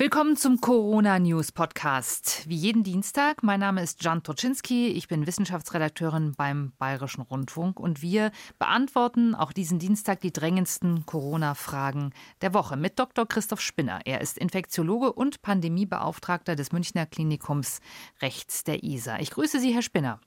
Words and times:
Willkommen 0.00 0.34
zum 0.34 0.62
Corona 0.62 1.18
News 1.18 1.52
Podcast. 1.52 2.48
Wie 2.48 2.56
jeden 2.56 2.84
Dienstag, 2.84 3.42
mein 3.42 3.60
Name 3.60 3.82
ist 3.82 4.02
Jan 4.02 4.22
Toczynski, 4.22 4.88
ich 4.88 5.08
bin 5.08 5.26
Wissenschaftsredakteurin 5.26 6.32
beim 6.38 6.72
Bayerischen 6.78 7.20
Rundfunk 7.20 7.78
und 7.78 8.00
wir 8.00 8.32
beantworten 8.58 9.34
auch 9.34 9.52
diesen 9.52 9.78
Dienstag 9.78 10.22
die 10.22 10.32
drängendsten 10.32 11.04
Corona-Fragen 11.04 12.14
der 12.40 12.54
Woche 12.54 12.78
mit 12.78 12.98
Dr. 12.98 13.28
Christoph 13.28 13.60
Spinner. 13.60 14.00
Er 14.06 14.22
ist 14.22 14.38
Infektiologe 14.38 15.12
und 15.12 15.42
Pandemiebeauftragter 15.42 16.56
des 16.56 16.72
Münchner 16.72 17.04
Klinikums 17.04 17.80
rechts 18.22 18.64
der 18.64 18.82
ISA. 18.82 19.18
Ich 19.18 19.30
grüße 19.32 19.60
Sie, 19.60 19.74
Herr 19.74 19.82
Spinner. 19.82 20.18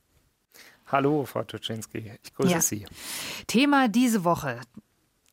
Hallo, 0.85 1.25
Frau 1.25 1.45
Toczynski, 1.45 2.11
ich 2.21 2.33
grüße 2.35 2.51
ja. 2.51 2.61
Sie. 2.61 2.85
Thema 3.47 3.87
diese 3.87 4.23
Woche 4.23 4.61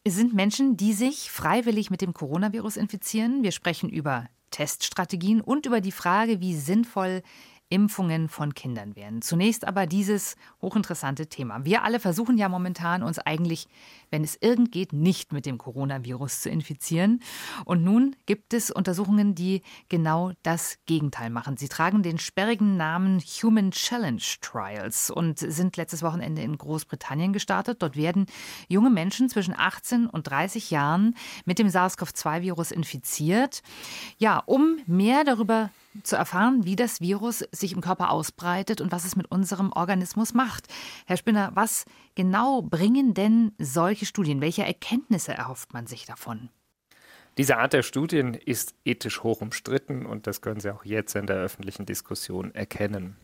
sind 0.06 0.34
Menschen, 0.34 0.76
die 0.76 0.92
sich 0.92 1.30
freiwillig 1.30 1.90
mit 1.90 2.00
dem 2.00 2.14
Coronavirus 2.14 2.76
infizieren. 2.76 3.42
Wir 3.42 3.52
sprechen 3.52 3.90
über 3.90 4.28
Teststrategien 4.50 5.40
und 5.40 5.66
über 5.66 5.80
die 5.80 5.92
Frage, 5.92 6.40
wie 6.40 6.56
sinnvoll 6.56 7.22
Impfungen 7.68 8.28
von 8.28 8.52
Kindern 8.54 8.96
wären. 8.96 9.22
Zunächst 9.22 9.64
aber 9.64 9.86
dieses 9.86 10.36
hochinteressante 10.60 11.28
Thema. 11.28 11.64
Wir 11.64 11.84
alle 11.84 12.00
versuchen 12.00 12.36
ja 12.36 12.48
momentan, 12.48 13.02
uns 13.02 13.20
eigentlich, 13.20 13.68
wenn 14.10 14.24
es 14.24 14.36
irgend 14.40 14.72
geht, 14.72 14.92
nicht 14.92 15.32
mit 15.32 15.46
dem 15.46 15.58
Coronavirus 15.58 16.42
zu 16.42 16.50
infizieren. 16.50 17.22
Und 17.64 17.82
nun 17.84 18.16
gibt 18.26 18.54
es 18.54 18.70
Untersuchungen, 18.70 19.34
die 19.34 19.62
genau 19.88 20.32
das 20.42 20.78
Gegenteil 20.86 21.30
machen. 21.30 21.56
Sie 21.56 21.68
tragen 21.68 22.02
den 22.02 22.18
sperrigen 22.18 22.76
Namen 22.76 23.20
Human 23.20 23.70
Challenge 23.70 24.22
Trials 24.40 25.10
und 25.10 25.38
sind 25.38 25.76
letztes 25.76 26.02
Wochenende 26.02 26.42
in 26.42 26.58
Großbritannien 26.58 27.32
gestartet. 27.32 27.82
Dort 27.82 27.96
werden 27.96 28.26
junge 28.68 28.90
Menschen 28.90 29.28
zwischen 29.28 29.54
18 29.56 30.06
und 30.06 30.24
30 30.24 30.70
Jahren 30.70 31.14
mit 31.44 31.58
dem 31.58 31.68
SARS-CoV-2-Virus 31.68 32.70
infiziert. 32.70 33.62
Ja, 34.18 34.42
um 34.46 34.78
mehr 34.86 35.24
darüber 35.24 35.70
zu 36.02 36.16
erfahren, 36.16 36.64
wie 36.64 36.76
das 36.76 37.00
Virus 37.00 37.44
sich 37.50 37.72
im 37.72 37.80
Körper 37.80 38.10
ausbreitet 38.10 38.80
und 38.80 38.92
was 38.92 39.04
es 39.04 39.16
mit 39.16 39.30
unserem 39.30 39.72
Organismus 39.72 40.34
macht. 40.34 40.68
Herr 41.06 41.16
Spinner, 41.16 41.50
was 41.54 41.84
genau 42.14 42.62
bringen 42.62 43.14
denn 43.14 43.52
solche 43.58 44.06
Studien? 44.06 44.40
Welche 44.40 44.64
Erkenntnisse 44.64 45.32
erhofft 45.32 45.72
man 45.72 45.86
sich 45.86 46.06
davon? 46.06 46.50
Diese 47.38 47.56
Art 47.56 47.72
der 47.72 47.82
Studien 47.82 48.34
ist 48.34 48.74
ethisch 48.84 49.22
hoch 49.22 49.40
umstritten 49.40 50.04
und 50.04 50.26
das 50.26 50.40
können 50.40 50.60
Sie 50.60 50.74
auch 50.74 50.84
jetzt 50.84 51.14
in 51.14 51.26
der 51.26 51.36
öffentlichen 51.36 51.86
Diskussion 51.86 52.54
erkennen. 52.54 53.16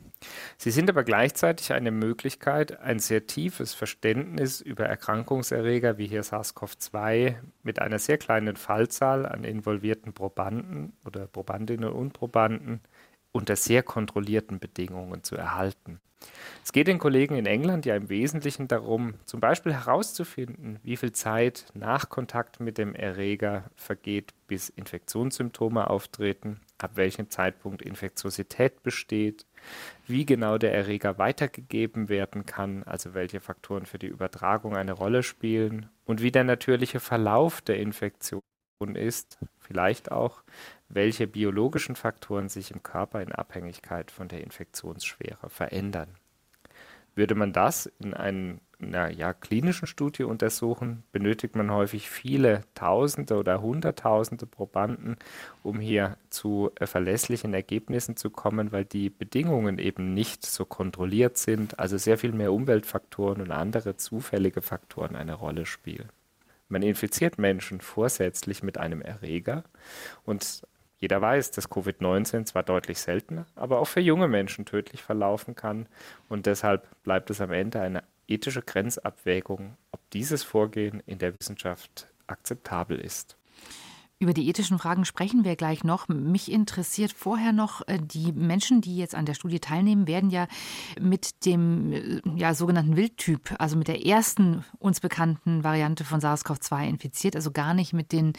Sie 0.56 0.70
sind 0.70 0.89
aber 0.89 1.05
gleichzeitig 1.05 1.73
eine 1.73 1.91
Möglichkeit, 1.91 2.81
ein 2.81 2.98
sehr 2.98 3.27
tiefes 3.27 3.75
Verständnis 3.75 4.61
über 4.61 4.87
Erkrankungserreger 4.87 5.98
wie 5.98 6.06
hier 6.06 6.23
SARS-CoV-2 6.23 7.37
mit 7.62 7.81
einer 7.81 7.98
sehr 7.98 8.17
kleinen 8.17 8.56
Fallzahl 8.56 9.27
an 9.27 9.45
involvierten 9.45 10.15
Probanden 10.15 10.95
oder 11.05 11.27
Probandinnen 11.27 11.91
und 11.91 12.12
Probanden 12.15 12.81
unter 13.37 13.56
sehr 13.56 13.83
kontrollierten 13.83 14.59
Bedingungen 14.59 15.23
zu 15.23 15.37
erhalten. 15.37 16.01
Es 16.65 16.73
geht 16.73 16.89
den 16.89 16.98
Kollegen 16.98 17.37
in 17.37 17.47
England 17.47 17.87
ja 17.87 17.95
im 17.95 18.09
Wesentlichen 18.09 18.67
darum, 18.67 19.15
zum 19.25 19.39
Beispiel 19.39 19.73
herauszufinden, 19.73 20.81
wie 20.83 20.97
viel 20.97 21.12
Zeit 21.12 21.67
nach 21.75 22.09
Kontakt 22.09 22.59
mit 22.59 22.78
dem 22.78 22.95
Erreger 22.95 23.70
vergeht, 23.77 24.33
bis 24.48 24.70
Infektionssymptome 24.70 25.89
auftreten, 25.89 26.61
ab 26.78 26.93
welchem 26.95 27.31
Zeitpunkt 27.31 27.83
Infektiosität 27.83 28.83
besteht, 28.83 29.47
wie 30.06 30.27
genau 30.27 30.59
der 30.59 30.75
Erreger 30.75 31.19
weitergegeben 31.19 32.09
werden 32.09 32.47
kann, 32.47 32.83
also 32.83 33.15
welche 33.15 33.41
Faktoren 33.41 33.87
für 33.87 33.98
die 33.98 34.09
Übertragung 34.09 34.77
eine 34.77 34.93
Rolle 34.93 35.23
spielen 35.23 35.89
und 36.05 36.23
wie 36.23 36.33
der 36.33 36.45
natürliche 36.45 36.98
Verlauf 36.98 37.61
der 37.61 37.78
Infektion 37.78 38.41
ist, 38.94 39.38
vielleicht 39.59 40.11
auch, 40.11 40.43
welche 40.89 41.27
biologischen 41.27 41.97
Faktoren 41.97 42.49
sich 42.49 42.71
im 42.71 42.83
Körper 42.83 43.21
in 43.21 43.33
Abhängigkeit 43.33 44.11
von 44.11 44.29
der 44.29 44.43
Infektionsschwere 44.43 45.49
verändern. 45.49 46.09
Würde 47.17 47.35
man 47.35 47.55
das 47.55 47.87
in 47.99 48.13
einer 48.13 49.11
ja, 49.11 49.33
klinischen 49.33 49.87
Studie 49.87 50.25
untersuchen, 50.25 51.03
benötigt 51.13 51.57
man 51.57 51.71
häufig 51.73 52.11
viele 52.11 52.61
Tausende 52.75 53.37
oder 53.37 53.63
Hunderttausende 53.63 54.45
Probanden, 54.45 55.17
um 55.63 55.81
hier 55.81 56.19
zu 56.29 56.71
äh, 56.79 56.87
verlässlichen 56.87 57.55
Ergebnissen 57.55 58.17
zu 58.17 58.29
kommen, 58.29 58.71
weil 58.71 58.85
die 58.85 59.09
Bedingungen 59.09 59.79
eben 59.79 60.13
nicht 60.13 60.45
so 60.45 60.67
kontrolliert 60.67 61.39
sind, 61.39 61.79
also 61.79 61.97
sehr 61.97 62.19
viel 62.19 62.33
mehr 62.33 62.53
Umweltfaktoren 62.53 63.41
und 63.41 63.51
andere 63.51 63.97
zufällige 63.97 64.61
Faktoren 64.61 65.17
eine 65.17 65.35
Rolle 65.35 65.65
spielen. 65.65 66.11
Man 66.69 66.83
infiziert 66.83 67.39
Menschen 67.39 67.81
vorsätzlich 67.81 68.63
mit 68.63 68.77
einem 68.77 69.01
Erreger 69.01 69.65
und 70.25 70.67
jeder 70.99 71.21
weiß, 71.21 71.51
dass 71.51 71.71
Covid-19 71.71 72.45
zwar 72.47 72.62
deutlich 72.62 72.99
seltener, 72.99 73.47
aber 73.55 73.81
auch 73.81 73.87
für 73.87 74.01
junge 74.01 74.29
Menschen 74.29 74.65
tödlich 74.65 75.03
verlaufen 75.03 75.55
kann 75.55 75.87
und 76.29 76.47
deshalb 76.47 76.89
bleibt 77.03 77.31
es 77.31 77.41
am 77.41 77.53
Ende 77.53 77.81
eine 77.81 78.03
ethische 78.29 78.62
Grenzabwägung, 78.62 79.77
ob 79.93 80.01
dieses 80.11 80.43
Vorgehen 80.43 81.03
in 81.06 81.19
der 81.19 81.39
Wissenschaft 81.39 82.09
akzeptabel 82.27 82.99
ist. 82.99 83.37
Über 84.19 84.32
die 84.32 84.49
ethischen 84.49 84.78
Fragen 84.78 85.04
sprechen 85.04 85.44
wir 85.44 85.56
gleich 85.56 85.84
noch. 85.84 86.09
Mich 86.09 86.50
interessiert 86.50 87.12
vorher 87.12 87.53
noch, 87.53 87.87
äh, 87.87 87.99
die 88.00 88.32
Menschen, 88.32 88.81
die 88.81 88.97
jetzt 88.97 89.15
an 89.15 89.27
der 89.27 89.34
Studie 89.34 89.60
teilnehmen, 89.60 90.06
werden 90.06 90.31
ja 90.31 90.49
mit 90.99 91.44
dem 91.44 91.93
äh, 91.93 92.22
ja, 92.34 92.55
sogenannten 92.55 92.97
Wildtyp, 92.97 93.55
also 93.59 93.76
mit 93.76 93.88
der 93.88 94.06
ersten 94.06 94.65
uns 94.78 95.00
bekannten 95.00 95.65
Variante 95.65 96.05
von 96.05 96.21
SARS-CoV-2 96.21 96.88
infiziert, 96.88 97.37
also 97.37 97.50
gar 97.50 97.75
nicht 97.75 97.93
mit 97.93 98.10
den 98.10 98.32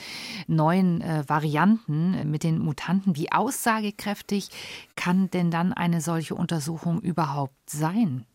neuen 0.48 1.02
äh, 1.02 1.24
Varianten, 1.28 2.32
mit 2.32 2.42
den 2.42 2.58
Mutanten. 2.58 3.16
Wie 3.16 3.32
aussagekräftig 3.32 4.50
kann 4.96 5.30
denn 5.30 5.52
dann 5.52 5.74
eine 5.74 6.02
solche 6.02 6.34
Untersuchung 6.34 7.02
überhaupt 7.02 7.70
sein? 7.70 8.26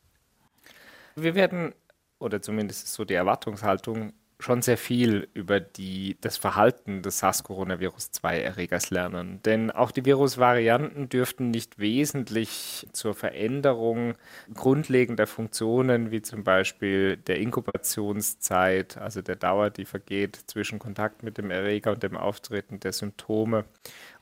Wir 1.17 1.35
werden, 1.35 1.75
oder 2.21 2.41
zumindest 2.41 2.85
ist 2.85 2.95
so 2.95 3.05
die 3.05 3.15
Erwartungshaltung, 3.15 4.13
schon 4.43 4.63
sehr 4.63 4.77
viel 4.77 5.29
über 5.35 5.61
die, 5.61 6.17
das 6.21 6.37
Verhalten 6.37 7.03
des 7.03 7.19
SARS-Coronavirus-2-Erregers 7.19 8.91
lernen. 8.91 9.41
Denn 9.45 9.71
auch 9.71 9.91
die 9.91 10.05
Virusvarianten 10.05 11.09
dürften 11.09 11.51
nicht 11.51 11.79
wesentlich 11.79 12.87
zur 12.93 13.15
Veränderung 13.15 14.15
grundlegender 14.53 15.27
Funktionen, 15.27 16.11
wie 16.11 16.23
zum 16.23 16.45
Beispiel 16.45 17.17
der 17.17 17.39
Inkubationszeit, 17.39 18.99
also 18.99 19.23
der 19.23 19.37
Dauer, 19.37 19.71
die 19.71 19.85
vergeht 19.85 20.39
zwischen 20.47 20.79
Kontakt 20.79 21.23
mit 21.23 21.39
dem 21.39 21.51
Erreger 21.51 21.93
und 21.93 22.03
dem 22.03 22.17
Auftreten 22.17 22.81
der 22.81 22.93
Symptome, 22.93 23.65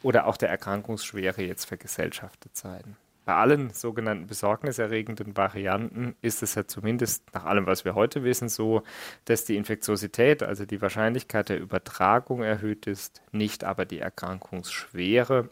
oder 0.03 0.27
auch 0.27 0.37
der 0.37 0.49
Erkrankungsschwere 0.49 1.43
jetzt 1.43 1.65
vergesellschaftet 1.65 2.57
sein. 2.57 2.97
Bei 3.31 3.37
allen 3.37 3.71
sogenannten 3.71 4.27
besorgniserregenden 4.27 5.37
Varianten 5.37 6.17
ist 6.21 6.43
es 6.43 6.57
ja 6.57 6.67
zumindest 6.67 7.33
nach 7.33 7.45
allem, 7.45 7.65
was 7.65 7.85
wir 7.85 7.95
heute 7.95 8.25
wissen, 8.25 8.49
so, 8.49 8.83
dass 9.25 9.45
die 9.45 9.55
Infektiosität, 9.55 10.43
also 10.43 10.67
die 10.67 10.83
Wahrscheinlichkeit 10.83 11.49
der 11.49 11.61
Übertragung 11.61 12.43
erhöht 12.43 12.89
ist, 12.89 13.23
nicht 13.31 13.63
aber 13.63 13.85
die 13.85 14.01
Erkrankungsschwere. 14.01 15.49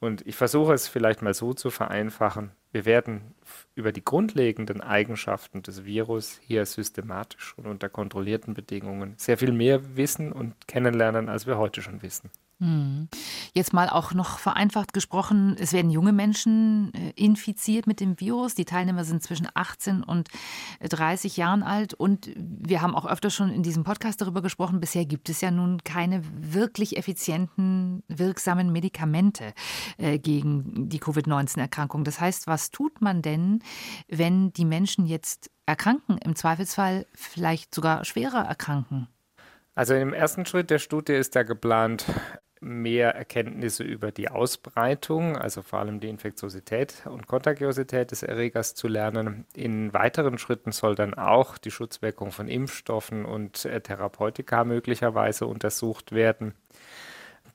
Und 0.00 0.26
ich 0.26 0.34
versuche 0.34 0.72
es 0.72 0.88
vielleicht 0.88 1.22
mal 1.22 1.32
so 1.32 1.54
zu 1.54 1.70
vereinfachen. 1.70 2.50
Wir 2.72 2.86
werden 2.86 3.36
über 3.76 3.92
die 3.92 4.04
grundlegenden 4.04 4.80
Eigenschaften 4.80 5.62
des 5.62 5.84
Virus 5.84 6.40
hier 6.42 6.66
systematisch 6.66 7.54
und 7.56 7.68
unter 7.68 7.88
kontrollierten 7.88 8.52
Bedingungen 8.52 9.14
sehr 9.16 9.38
viel 9.38 9.52
mehr 9.52 9.96
wissen 9.96 10.32
und 10.32 10.66
kennenlernen, 10.66 11.28
als 11.28 11.46
wir 11.46 11.56
heute 11.56 11.82
schon 11.82 12.02
wissen. 12.02 12.32
Hm. 12.62 13.08
Jetzt 13.54 13.72
mal 13.72 13.88
auch 13.88 14.14
noch 14.14 14.38
vereinfacht 14.38 14.92
gesprochen, 14.92 15.56
es 15.58 15.72
werden 15.72 15.90
junge 15.90 16.12
Menschen 16.12 16.94
äh, 16.94 17.10
infiziert 17.16 17.88
mit 17.88 17.98
dem 17.98 18.20
Virus. 18.20 18.54
Die 18.54 18.64
Teilnehmer 18.64 19.02
sind 19.02 19.20
zwischen 19.20 19.48
18 19.52 20.04
und 20.04 20.28
30 20.80 21.36
Jahren 21.36 21.64
alt. 21.64 21.92
Und 21.92 22.30
wir 22.36 22.80
haben 22.80 22.94
auch 22.94 23.04
öfter 23.04 23.30
schon 23.30 23.50
in 23.50 23.64
diesem 23.64 23.82
Podcast 23.82 24.20
darüber 24.20 24.42
gesprochen, 24.42 24.78
bisher 24.78 25.04
gibt 25.04 25.28
es 25.28 25.40
ja 25.40 25.50
nun 25.50 25.82
keine 25.82 26.22
wirklich 26.40 26.96
effizienten, 26.96 28.04
wirksamen 28.06 28.70
Medikamente 28.70 29.54
äh, 29.98 30.20
gegen 30.20 30.88
die 30.88 31.00
Covid-19-Erkrankung. 31.00 32.04
Das 32.04 32.20
heißt, 32.20 32.46
was 32.46 32.70
tut 32.70 33.00
man 33.00 33.22
denn, 33.22 33.64
wenn 34.06 34.52
die 34.52 34.66
Menschen 34.66 35.06
jetzt 35.06 35.50
erkranken, 35.66 36.16
im 36.18 36.36
Zweifelsfall 36.36 37.06
vielleicht 37.12 37.74
sogar 37.74 38.04
schwerer 38.04 38.44
erkranken? 38.44 39.08
Also 39.74 39.94
im 39.94 40.12
ersten 40.12 40.44
Schritt 40.44 40.70
der 40.70 40.78
Studie 40.78 41.14
ist 41.14 41.34
da 41.34 41.44
geplant, 41.44 42.04
mehr 42.62 43.14
Erkenntnisse 43.14 43.84
über 43.84 44.12
die 44.12 44.28
Ausbreitung, 44.28 45.36
also 45.36 45.62
vor 45.62 45.80
allem 45.80 46.00
die 46.00 46.08
Infektiosität 46.08 47.02
und 47.06 47.26
Kontagiosität 47.26 48.10
des 48.10 48.22
Erregers 48.22 48.74
zu 48.74 48.88
lernen. 48.88 49.44
In 49.54 49.92
weiteren 49.92 50.38
Schritten 50.38 50.72
soll 50.72 50.94
dann 50.94 51.14
auch 51.14 51.58
die 51.58 51.70
Schutzwirkung 51.70 52.30
von 52.30 52.48
Impfstoffen 52.48 53.24
und 53.24 53.64
äh, 53.64 53.80
Therapeutika 53.80 54.64
möglicherweise 54.64 55.46
untersucht 55.46 56.12
werden. 56.12 56.54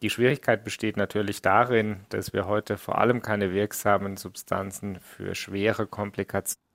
Die 0.01 0.09
Schwierigkeit 0.09 0.63
besteht 0.63 0.97
natürlich 0.97 1.41
darin, 1.41 2.01
dass 2.09 2.33
wir 2.33 2.45
heute 2.45 2.77
vor 2.77 2.99
allem 2.99 3.21
keine 3.21 3.51
wirksamen 3.51 4.17
Substanzen 4.17 4.99
für 4.99 5.33
schwere 5.33 5.87
Komplikationen 5.87 6.66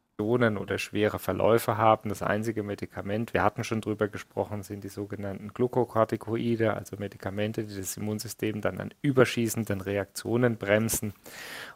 oder 0.56 0.78
schwere 0.78 1.18
Verläufe 1.18 1.76
haben. 1.76 2.08
Das 2.08 2.22
einzige 2.22 2.62
Medikament, 2.62 3.34
wir 3.34 3.42
hatten 3.42 3.64
schon 3.64 3.80
drüber 3.80 4.08
gesprochen, 4.08 4.62
sind 4.62 4.84
die 4.84 4.88
sogenannten 4.88 5.48
Glukokortikoide, 5.52 6.74
also 6.74 6.96
Medikamente, 6.96 7.64
die 7.64 7.76
das 7.76 7.96
Immunsystem 7.96 8.60
dann 8.60 8.80
an 8.80 8.94
überschießenden 9.02 9.80
Reaktionen 9.80 10.56
bremsen. 10.56 11.12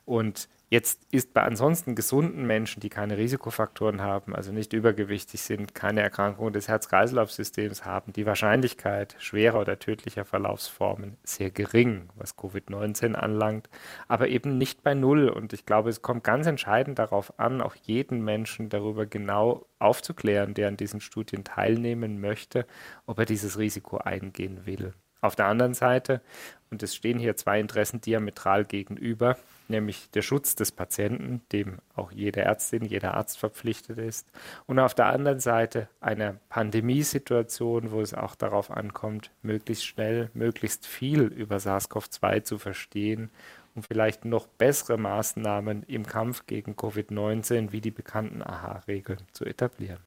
Und 0.05 0.49
Jetzt 0.69 1.07
ist 1.13 1.33
bei 1.33 1.43
ansonsten 1.43 1.95
gesunden 1.95 2.45
Menschen, 2.45 2.81
die 2.81 2.89
keine 2.89 3.17
Risikofaktoren 3.17 4.03
haben, 4.03 4.35
also 4.35 4.51
nicht 4.51 4.73
übergewichtig 4.73 5.41
sind, 5.41 5.77
keine 5.77 6.03
Erkrankungen 6.03 6.53
des 6.53 6.67
Herz-Kreislauf-Systems 6.67 7.85
haben, 7.85 8.13
die 8.13 8.27
Wahrscheinlichkeit 8.27 9.15
schwerer 9.21 9.61
oder 9.61 9.79
tödlicher 9.79 10.25
Verlaufsformen 10.25 11.19
sehr 11.23 11.53
gering, 11.53 12.09
was 12.17 12.37
Covid-19 12.37 13.15
anlangt, 13.15 13.69
aber 14.09 14.27
eben 14.27 14.59
nicht 14.59 14.83
bei 14.83 14.95
Null. 14.95 15.29
Und 15.29 15.53
ich 15.53 15.67
glaube, 15.67 15.89
es 15.89 16.03
kommt 16.03 16.25
ganz 16.25 16.49
entscheidend 16.49 16.99
darauf 16.99 17.39
an, 17.39 17.61
auch 17.61 17.77
jeden 17.77 18.25
Menschen 18.25 18.69
darüber 18.69 19.07
genau 19.07 19.67
aufzuklären, 19.79 20.55
der 20.55 20.67
an 20.67 20.77
diesen 20.77 21.01
Studien 21.01 21.45
teilnehmen 21.45 22.21
möchte, 22.21 22.67
ob 23.07 23.21
er 23.21 23.25
dieses 23.25 23.57
Risiko 23.57 23.99
eingehen 23.99 24.67
will. 24.67 24.95
Auf 25.21 25.37
der 25.37 25.47
anderen 25.47 25.75
Seite, 25.75 26.23
und 26.71 26.83
es 26.83 26.97
stehen 26.97 27.21
hier 27.21 27.37
zwei 27.37 27.61
Interessen 27.61 28.01
diametral 28.01 28.65
gegenüber, 28.65 29.37
nämlich 29.69 30.11
der 30.11 30.23
Schutz 30.23 30.55
des 30.55 30.73
Patienten, 30.73 31.43
dem 31.53 31.79
auch 31.95 32.13
jede 32.13 32.43
Ärztin, 32.43 32.85
jeder 32.85 33.15
Arzt 33.15 33.39
verpflichtet 33.39 33.99
ist, 33.99 34.29
und 34.67 34.79
auf 34.79 34.95
der 34.95 35.07
anderen 35.07 35.41
Seite 35.41 35.89
eine 36.01 36.39
Pandemiesituation, 36.49 37.91
wo 37.91 38.01
es 38.01 38.15
auch 38.15 38.35
darauf 38.35 38.71
ankommt, 38.71 39.31
möglichst 39.43 39.87
schnell, 39.87 40.31
möglichst 40.35 40.87
viel 40.87 41.23
über 41.23 41.57
SARS-CoV-2 41.57 42.43
zu 42.43 42.59
verstehen 42.59 43.31
um 43.77 43.83
vielleicht 43.83 44.25
noch 44.25 44.47
bessere 44.47 44.97
Maßnahmen 44.97 45.83
im 45.85 46.07
Kampf 46.07 46.47
gegen 46.47 46.73
Covid-19 46.75 47.73
wie 47.73 47.81
die 47.81 47.91
bekannten 47.91 48.43
AHA-Regeln 48.43 49.21
zu 49.33 49.45
etablieren. 49.45 50.01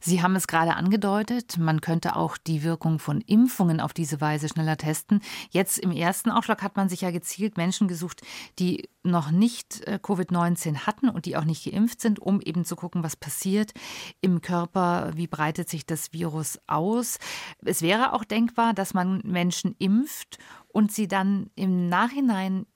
Sie 0.00 0.22
haben 0.22 0.36
es 0.36 0.46
gerade 0.46 0.74
angedeutet, 0.74 1.58
man 1.58 1.80
könnte 1.80 2.16
auch 2.16 2.36
die 2.36 2.62
Wirkung 2.62 2.98
von 2.98 3.20
Impfungen 3.20 3.80
auf 3.80 3.92
diese 3.92 4.20
Weise 4.20 4.48
schneller 4.48 4.76
testen. 4.76 5.20
Jetzt 5.50 5.78
im 5.78 5.90
ersten 5.90 6.30
Aufschlag 6.30 6.62
hat 6.62 6.76
man 6.76 6.88
sich 6.88 7.00
ja 7.00 7.10
gezielt 7.10 7.56
Menschen 7.56 7.88
gesucht, 7.88 8.22
die 8.58 8.88
noch 9.02 9.30
nicht 9.30 9.86
äh, 9.86 9.98
Covid-19 10.02 10.86
hatten 10.86 11.08
und 11.08 11.26
die 11.26 11.36
auch 11.36 11.44
nicht 11.44 11.64
geimpft 11.64 12.00
sind, 12.00 12.18
um 12.18 12.40
eben 12.40 12.64
zu 12.64 12.76
gucken, 12.76 13.02
was 13.02 13.16
passiert 13.16 13.72
im 14.20 14.40
Körper, 14.40 15.12
wie 15.14 15.26
breitet 15.26 15.68
sich 15.68 15.86
das 15.86 16.12
Virus 16.12 16.58
aus. 16.66 17.18
Es 17.64 17.82
wäre 17.82 18.12
auch 18.12 18.24
denkbar, 18.24 18.74
dass 18.74 18.94
man 18.94 19.20
Menschen 19.24 19.74
impft 19.78 20.38
und 20.68 20.92
sie 20.92 21.08
dann 21.08 21.50
im 21.54 21.88
Nachhinein 21.88 22.66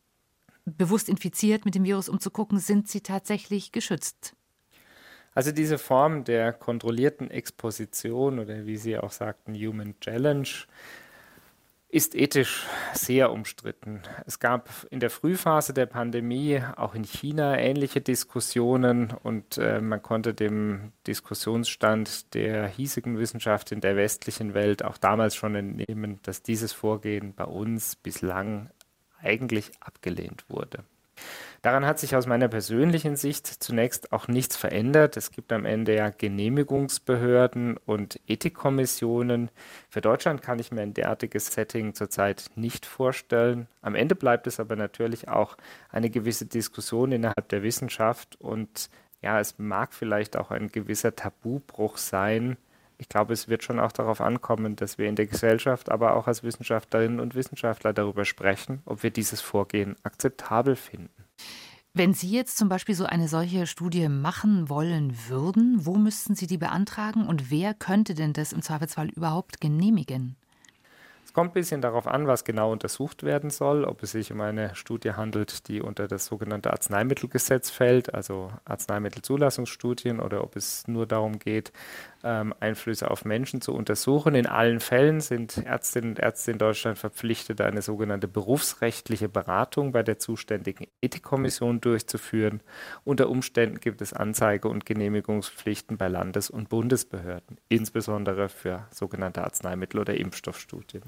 bewusst 0.76 1.08
infiziert 1.08 1.64
mit 1.64 1.74
dem 1.74 1.84
Virus, 1.84 2.08
um 2.08 2.20
zu 2.20 2.30
gucken, 2.30 2.58
sind 2.58 2.88
sie 2.88 3.00
tatsächlich 3.00 3.72
geschützt. 3.72 4.34
Also 5.34 5.52
diese 5.52 5.78
Form 5.78 6.24
der 6.24 6.52
kontrollierten 6.52 7.30
Exposition 7.30 8.38
oder 8.40 8.66
wie 8.66 8.76
Sie 8.76 8.98
auch 8.98 9.12
sagten, 9.12 9.54
Human 9.54 9.94
Challenge, 10.00 10.48
ist 11.92 12.14
ethisch 12.14 12.66
sehr 12.94 13.32
umstritten. 13.32 14.02
Es 14.24 14.38
gab 14.38 14.70
in 14.90 15.00
der 15.00 15.10
Frühphase 15.10 15.74
der 15.74 15.86
Pandemie 15.86 16.62
auch 16.76 16.94
in 16.94 17.02
China 17.02 17.58
ähnliche 17.58 18.00
Diskussionen 18.00 19.12
und 19.24 19.58
äh, 19.58 19.80
man 19.80 20.00
konnte 20.00 20.32
dem 20.32 20.92
Diskussionsstand 21.08 22.32
der 22.34 22.68
hiesigen 22.68 23.18
Wissenschaft 23.18 23.72
in 23.72 23.80
der 23.80 23.96
westlichen 23.96 24.54
Welt 24.54 24.84
auch 24.84 24.98
damals 24.98 25.34
schon 25.34 25.56
entnehmen, 25.56 26.20
dass 26.22 26.42
dieses 26.42 26.72
Vorgehen 26.72 27.34
bei 27.34 27.44
uns 27.44 27.96
bislang 27.96 28.70
eigentlich 29.22 29.72
abgelehnt 29.80 30.44
wurde. 30.48 30.84
Daran 31.62 31.84
hat 31.84 31.98
sich 31.98 32.16
aus 32.16 32.26
meiner 32.26 32.48
persönlichen 32.48 33.16
Sicht 33.16 33.46
zunächst 33.46 34.12
auch 34.12 34.28
nichts 34.28 34.56
verändert. 34.56 35.18
Es 35.18 35.30
gibt 35.30 35.52
am 35.52 35.66
Ende 35.66 35.94
ja 35.94 36.08
Genehmigungsbehörden 36.08 37.76
und 37.76 38.18
Ethikkommissionen. 38.26 39.50
Für 39.90 40.00
Deutschland 40.00 40.40
kann 40.40 40.58
ich 40.58 40.72
mir 40.72 40.80
ein 40.80 40.94
derartiges 40.94 41.48
Setting 41.48 41.94
zurzeit 41.94 42.46
nicht 42.54 42.86
vorstellen. 42.86 43.68
Am 43.82 43.94
Ende 43.94 44.14
bleibt 44.14 44.46
es 44.46 44.58
aber 44.58 44.74
natürlich 44.74 45.28
auch 45.28 45.58
eine 45.90 46.08
gewisse 46.08 46.46
Diskussion 46.46 47.12
innerhalb 47.12 47.50
der 47.50 47.62
Wissenschaft 47.62 48.40
und 48.40 48.88
ja, 49.22 49.38
es 49.38 49.58
mag 49.58 49.92
vielleicht 49.92 50.38
auch 50.38 50.50
ein 50.50 50.68
gewisser 50.68 51.14
Tabubruch 51.14 51.98
sein, 51.98 52.56
ich 53.00 53.08
glaube, 53.08 53.32
es 53.32 53.48
wird 53.48 53.64
schon 53.64 53.80
auch 53.80 53.92
darauf 53.92 54.20
ankommen, 54.20 54.76
dass 54.76 54.98
wir 54.98 55.08
in 55.08 55.16
der 55.16 55.26
Gesellschaft, 55.26 55.90
aber 55.90 56.14
auch 56.14 56.26
als 56.26 56.42
Wissenschaftlerinnen 56.42 57.18
und 57.18 57.34
Wissenschaftler 57.34 57.94
darüber 57.94 58.26
sprechen, 58.26 58.82
ob 58.84 59.02
wir 59.02 59.10
dieses 59.10 59.40
Vorgehen 59.40 59.96
akzeptabel 60.02 60.76
finden. 60.76 61.24
Wenn 61.94 62.12
Sie 62.14 62.30
jetzt 62.30 62.58
zum 62.58 62.68
Beispiel 62.68 62.94
so 62.94 63.06
eine 63.06 63.26
solche 63.26 63.66
Studie 63.66 64.08
machen 64.08 64.68
wollen 64.68 65.16
würden, 65.28 65.84
wo 65.86 65.96
müssten 65.96 66.36
Sie 66.36 66.46
die 66.46 66.58
beantragen 66.58 67.26
und 67.26 67.50
wer 67.50 67.74
könnte 67.74 68.14
denn 68.14 68.32
das 68.32 68.52
im 68.52 68.62
Zweifelsfall 68.62 69.08
überhaupt 69.08 69.60
genehmigen? 69.60 70.36
Es 71.30 71.34
kommt 71.34 71.52
ein 71.52 71.54
bisschen 71.54 71.80
darauf 71.80 72.08
an, 72.08 72.26
was 72.26 72.42
genau 72.42 72.72
untersucht 72.72 73.22
werden 73.22 73.50
soll, 73.50 73.84
ob 73.84 74.02
es 74.02 74.10
sich 74.10 74.32
um 74.32 74.40
eine 74.40 74.74
Studie 74.74 75.12
handelt, 75.12 75.68
die 75.68 75.80
unter 75.80 76.08
das 76.08 76.26
sogenannte 76.26 76.72
Arzneimittelgesetz 76.72 77.70
fällt, 77.70 78.12
also 78.12 78.50
Arzneimittelzulassungsstudien, 78.64 80.18
oder 80.18 80.42
ob 80.42 80.56
es 80.56 80.88
nur 80.88 81.06
darum 81.06 81.38
geht, 81.38 81.72
ähm, 82.24 82.52
Einflüsse 82.58 83.12
auf 83.12 83.24
Menschen 83.24 83.60
zu 83.60 83.72
untersuchen. 83.74 84.34
In 84.34 84.48
allen 84.48 84.80
Fällen 84.80 85.20
sind 85.20 85.56
Ärztinnen 85.58 86.10
und 86.10 86.18
Ärzte 86.18 86.50
in 86.50 86.58
Deutschland 86.58 86.98
verpflichtet, 86.98 87.60
eine 87.60 87.80
sogenannte 87.80 88.26
berufsrechtliche 88.26 89.28
Beratung 89.28 89.92
bei 89.92 90.02
der 90.02 90.18
zuständigen 90.18 90.88
Ethikkommission 91.00 91.80
durchzuführen. 91.80 92.60
Unter 93.04 93.30
Umständen 93.30 93.78
gibt 93.78 94.02
es 94.02 94.12
Anzeige- 94.12 94.66
und 94.66 94.84
Genehmigungspflichten 94.84 95.96
bei 95.96 96.08
Landes- 96.08 96.50
und 96.50 96.70
Bundesbehörden, 96.70 97.58
insbesondere 97.68 98.48
für 98.48 98.88
sogenannte 98.90 99.44
Arzneimittel- 99.44 100.00
oder 100.00 100.14
Impfstoffstudien. 100.14 101.04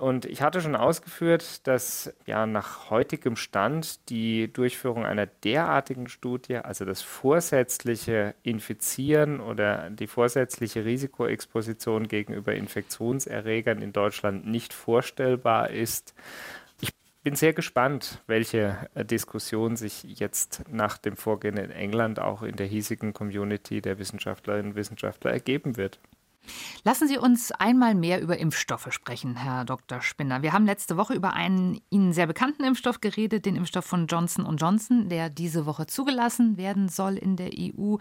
Und 0.00 0.24
ich 0.24 0.40
hatte 0.40 0.62
schon 0.62 0.76
ausgeführt, 0.76 1.66
dass 1.66 2.14
ja 2.24 2.46
nach 2.46 2.88
heutigem 2.88 3.36
Stand 3.36 4.08
die 4.08 4.50
Durchführung 4.50 5.04
einer 5.04 5.26
derartigen 5.26 6.08
Studie, 6.08 6.56
also 6.56 6.86
das 6.86 7.02
vorsätzliche 7.02 8.34
Infizieren 8.42 9.40
oder 9.40 9.90
die 9.90 10.06
vorsätzliche 10.06 10.86
Risikoexposition 10.86 12.08
gegenüber 12.08 12.54
Infektionserregern 12.54 13.82
in 13.82 13.92
Deutschland 13.92 14.46
nicht 14.46 14.72
vorstellbar 14.72 15.68
ist. 15.68 16.14
Ich 16.80 16.94
bin 17.22 17.34
sehr 17.34 17.52
gespannt, 17.52 18.22
welche 18.26 18.88
Diskussion 18.94 19.76
sich 19.76 20.04
jetzt 20.18 20.62
nach 20.70 20.96
dem 20.96 21.18
Vorgehen 21.18 21.58
in 21.58 21.70
England 21.70 22.20
auch 22.20 22.42
in 22.42 22.56
der 22.56 22.66
hiesigen 22.66 23.12
Community 23.12 23.82
der 23.82 23.98
Wissenschaftlerinnen 23.98 24.70
und 24.70 24.76
Wissenschaftler 24.76 25.30
ergeben 25.30 25.76
wird. 25.76 26.00
Lassen 26.82 27.08
Sie 27.08 27.18
uns 27.18 27.52
einmal 27.52 27.94
mehr 27.94 28.20
über 28.22 28.38
Impfstoffe 28.38 28.88
sprechen, 28.90 29.36
Herr 29.36 29.64
Dr. 29.64 30.00
Spinner. 30.00 30.42
Wir 30.42 30.52
haben 30.52 30.64
letzte 30.64 30.96
Woche 30.96 31.14
über 31.14 31.34
einen 31.34 31.80
Ihnen 31.90 32.12
sehr 32.12 32.26
bekannten 32.26 32.64
Impfstoff 32.64 33.00
geredet, 33.00 33.44
den 33.44 33.56
Impfstoff 33.56 33.84
von 33.84 34.06
Johnson 34.06 34.46
Johnson, 34.56 35.08
der 35.08 35.30
diese 35.30 35.66
Woche 35.66 35.86
zugelassen 35.86 36.56
werden 36.56 36.88
soll 36.88 37.16
in 37.16 37.36
der 37.36 37.50
EU. 37.54 37.96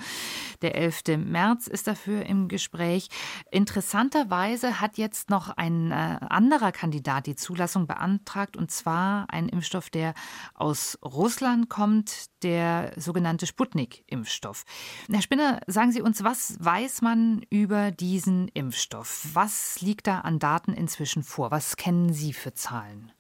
Der 0.62 0.76
11. 0.76 1.18
März 1.18 1.68
ist 1.68 1.88
dafür 1.88 2.26
im 2.26 2.48
Gespräch. 2.48 3.10
Interessanterweise 3.52 4.80
hat 4.80 4.98
jetzt 4.98 5.30
noch 5.30 5.50
ein 5.50 5.92
äh, 5.92 6.18
anderer 6.30 6.72
Kandidat 6.72 7.26
die 7.26 7.36
Zulassung 7.36 7.88
beantragt, 7.88 8.56
und 8.56 8.72
zwar 8.72 9.26
ein 9.30 9.50
Impfstoff, 9.50 9.90
der 9.90 10.14
aus 10.54 10.98
Russland 11.04 11.70
kommt, 11.70 12.28
der 12.44 12.94
sogenannte 12.96 13.46
Sputnik-Impfstoff. 13.46 14.64
Herr 15.12 15.22
Spinner, 15.22 15.60
sagen 15.68 15.92
Sie 15.92 16.02
uns, 16.02 16.24
was 16.24 16.56
weiß 16.60 17.02
man 17.02 17.42
über 17.50 17.92
diesen 17.92 18.29
Impfstoff. 18.54 19.30
Was 19.34 19.82
liegt 19.82 20.08
da 20.08 20.20
an 20.20 20.40
Daten 20.40 20.74
inzwischen 20.74 21.24
vor? 21.24 21.52
Was 21.52 21.78
kennen 21.78 22.14
Sie 22.14 22.34
für 22.34 22.54
Zahlen? 22.54 23.12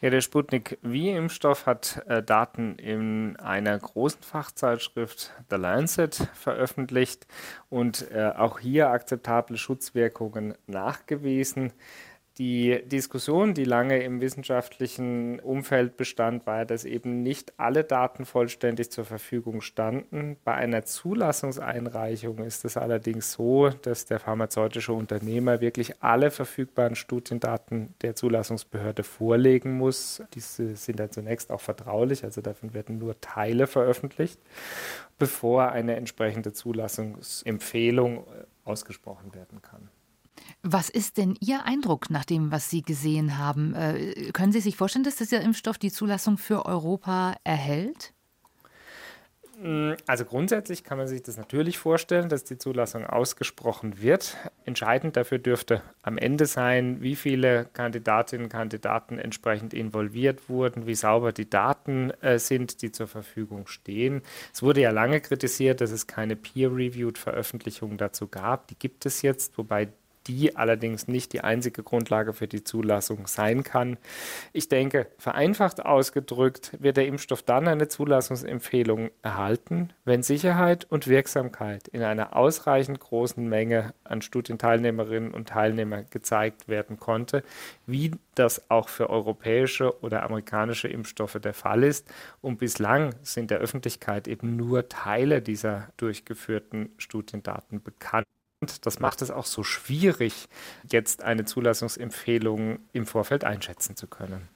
Ja, 0.00 0.08
der 0.08 0.22
Sputnik 0.22 0.78
V-Impfstoff 0.82 1.66
hat 1.66 2.02
äh, 2.06 2.22
Daten 2.22 2.76
in 2.76 3.36
einer 3.36 3.78
großen 3.78 4.22
Fachzeitschrift 4.22 5.30
The 5.50 5.56
Lancet 5.56 6.14
veröffentlicht 6.32 7.26
und 7.68 8.10
äh, 8.10 8.32
auch 8.34 8.60
hier 8.60 8.88
akzeptable 8.88 9.58
Schutzwirkungen 9.58 10.54
nachgewiesen. 10.66 11.74
Die 12.40 12.80
Diskussion, 12.86 13.52
die 13.52 13.64
lange 13.64 14.02
im 14.02 14.22
wissenschaftlichen 14.22 15.40
Umfeld 15.40 15.98
bestand, 15.98 16.46
war, 16.46 16.64
dass 16.64 16.86
eben 16.86 17.22
nicht 17.22 17.52
alle 17.58 17.84
Daten 17.84 18.24
vollständig 18.24 18.90
zur 18.90 19.04
Verfügung 19.04 19.60
standen. 19.60 20.38
Bei 20.42 20.54
einer 20.54 20.86
Zulassungseinreichung 20.86 22.38
ist 22.38 22.64
es 22.64 22.78
allerdings 22.78 23.32
so, 23.32 23.68
dass 23.68 24.06
der 24.06 24.20
pharmazeutische 24.20 24.94
Unternehmer 24.94 25.60
wirklich 25.60 26.02
alle 26.02 26.30
verfügbaren 26.30 26.94
Studiendaten 26.94 27.92
der 28.00 28.14
Zulassungsbehörde 28.14 29.02
vorlegen 29.02 29.76
muss. 29.76 30.22
Diese 30.32 30.76
sind 30.76 30.98
dann 30.98 31.10
zunächst 31.10 31.50
auch 31.50 31.60
vertraulich, 31.60 32.24
also 32.24 32.40
davon 32.40 32.72
werden 32.72 32.96
nur 32.96 33.20
Teile 33.20 33.66
veröffentlicht, 33.66 34.40
bevor 35.18 35.72
eine 35.72 35.94
entsprechende 35.96 36.54
Zulassungsempfehlung 36.54 38.26
ausgesprochen 38.64 39.34
werden 39.34 39.60
kann. 39.60 39.90
Was 40.62 40.90
ist 40.90 41.16
denn 41.16 41.36
Ihr 41.40 41.64
Eindruck 41.64 42.10
nach 42.10 42.24
dem, 42.24 42.50
was 42.50 42.70
Sie 42.70 42.82
gesehen 42.82 43.38
haben? 43.38 43.74
Äh, 43.74 44.30
können 44.32 44.52
Sie 44.52 44.60
sich 44.60 44.76
vorstellen, 44.76 45.04
dass 45.04 45.16
dieser 45.16 45.40
Impfstoff 45.40 45.78
die 45.78 45.92
Zulassung 45.92 46.38
für 46.38 46.66
Europa 46.66 47.36
erhält? 47.44 48.12
Also 50.06 50.24
grundsätzlich 50.24 50.84
kann 50.84 50.96
man 50.96 51.06
sich 51.06 51.22
das 51.22 51.36
natürlich 51.36 51.76
vorstellen, 51.76 52.30
dass 52.30 52.44
die 52.44 52.56
Zulassung 52.56 53.04
ausgesprochen 53.04 54.00
wird. 54.00 54.38
Entscheidend 54.64 55.18
dafür 55.18 55.38
dürfte 55.38 55.82
am 56.00 56.16
Ende 56.16 56.46
sein, 56.46 57.02
wie 57.02 57.14
viele 57.14 57.66
Kandidatinnen 57.74 58.44
und 58.44 58.50
Kandidaten 58.50 59.18
entsprechend 59.18 59.74
involviert 59.74 60.48
wurden, 60.48 60.86
wie 60.86 60.94
sauber 60.94 61.32
die 61.32 61.50
Daten 61.50 62.10
äh, 62.22 62.38
sind, 62.38 62.80
die 62.80 62.90
zur 62.90 63.06
Verfügung 63.06 63.66
stehen. 63.66 64.22
Es 64.54 64.62
wurde 64.62 64.80
ja 64.80 64.92
lange 64.92 65.20
kritisiert, 65.20 65.82
dass 65.82 65.90
es 65.90 66.06
keine 66.06 66.36
peer-reviewed 66.36 67.18
Veröffentlichung 67.18 67.98
dazu 67.98 68.28
gab. 68.28 68.66
Die 68.68 68.78
gibt 68.78 69.04
es 69.04 69.20
jetzt, 69.20 69.58
wobei 69.58 69.88
die 70.26 70.56
allerdings 70.56 71.08
nicht 71.08 71.32
die 71.32 71.40
einzige 71.42 71.82
Grundlage 71.82 72.32
für 72.32 72.46
die 72.46 72.62
Zulassung 72.62 73.26
sein 73.26 73.64
kann. 73.64 73.96
Ich 74.52 74.68
denke, 74.68 75.06
vereinfacht 75.18 75.84
ausgedrückt 75.84 76.76
wird 76.78 76.96
der 76.96 77.06
Impfstoff 77.06 77.42
dann 77.42 77.68
eine 77.68 77.88
Zulassungsempfehlung 77.88 79.10
erhalten, 79.22 79.92
wenn 80.04 80.22
Sicherheit 80.22 80.86
und 80.90 81.06
Wirksamkeit 81.06 81.88
in 81.88 82.02
einer 82.02 82.36
ausreichend 82.36 83.00
großen 83.00 83.48
Menge 83.48 83.94
an 84.04 84.22
Studienteilnehmerinnen 84.22 85.32
und 85.32 85.48
Teilnehmern 85.48 86.06
gezeigt 86.10 86.68
werden 86.68 86.98
konnte, 86.98 87.42
wie 87.86 88.12
das 88.34 88.70
auch 88.70 88.88
für 88.88 89.10
europäische 89.10 90.00
oder 90.02 90.22
amerikanische 90.22 90.88
Impfstoffe 90.88 91.38
der 91.42 91.54
Fall 91.54 91.82
ist. 91.84 92.08
Und 92.40 92.58
bislang 92.58 93.14
sind 93.22 93.50
der 93.50 93.58
Öffentlichkeit 93.58 94.28
eben 94.28 94.56
nur 94.56 94.88
Teile 94.88 95.42
dieser 95.42 95.88
durchgeführten 95.96 96.90
Studiendaten 96.98 97.82
bekannt. 97.82 98.26
Das 98.82 99.00
macht 99.00 99.22
es 99.22 99.30
auch 99.30 99.46
so 99.46 99.62
schwierig, 99.62 100.48
jetzt 100.90 101.22
eine 101.22 101.46
Zulassungsempfehlung 101.46 102.80
im 102.92 103.06
Vorfeld 103.06 103.42
einschätzen 103.42 103.96
zu 103.96 104.06
können. 104.06 104.48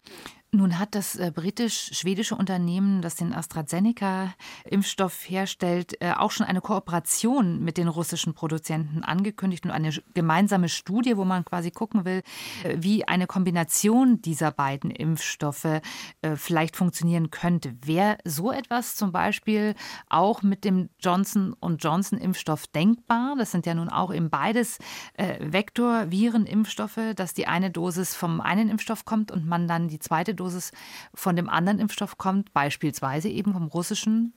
Nun 0.54 0.78
hat 0.78 0.94
das 0.94 1.16
äh, 1.16 1.32
britisch-schwedische 1.34 2.36
Unternehmen, 2.36 3.02
das 3.02 3.16
den 3.16 3.34
AstraZeneca-Impfstoff 3.34 5.28
herstellt, 5.28 6.00
äh, 6.00 6.12
auch 6.12 6.30
schon 6.30 6.46
eine 6.46 6.60
Kooperation 6.60 7.58
mit 7.64 7.76
den 7.76 7.88
russischen 7.88 8.34
Produzenten 8.34 9.02
angekündigt 9.02 9.64
und 9.64 9.72
eine 9.72 9.90
gemeinsame 10.14 10.68
Studie, 10.68 11.16
wo 11.16 11.24
man 11.24 11.44
quasi 11.44 11.72
gucken 11.72 12.04
will, 12.04 12.22
äh, 12.62 12.76
wie 12.78 13.08
eine 13.08 13.26
Kombination 13.26 14.22
dieser 14.22 14.52
beiden 14.52 14.92
Impfstoffe 14.92 15.80
vielleicht 16.36 16.76
funktionieren 16.76 17.30
könnte. 17.30 17.74
Wäre 17.84 18.18
so 18.24 18.52
etwas 18.52 18.94
zum 18.94 19.10
Beispiel 19.10 19.74
auch 20.08 20.42
mit 20.42 20.64
dem 20.64 20.88
Johnson 21.00 21.56
Johnson-Impfstoff 21.60 22.66
denkbar? 22.68 23.34
Das 23.36 23.50
sind 23.50 23.66
ja 23.66 23.74
nun 23.74 23.88
auch 23.88 24.12
eben 24.12 24.30
beides 24.30 24.78
Vektor-Viren-Impfstoffe, 25.16 27.14
dass 27.16 27.34
die 27.34 27.46
eine 27.46 27.70
Dosis 27.70 28.14
vom 28.14 28.40
einen 28.40 28.68
Impfstoff 28.68 29.04
kommt 29.04 29.32
und 29.32 29.46
man 29.46 29.66
dann 29.66 29.88
die 29.88 29.98
zweite 29.98 30.34
Dosis 30.34 30.43
Dosis 30.44 30.72
von 31.14 31.36
dem 31.36 31.48
anderen 31.48 31.78
Impfstoff 31.78 32.18
kommt, 32.18 32.52
beispielsweise 32.52 33.28
eben 33.28 33.52
vom 33.52 33.66
russischen 33.66 34.34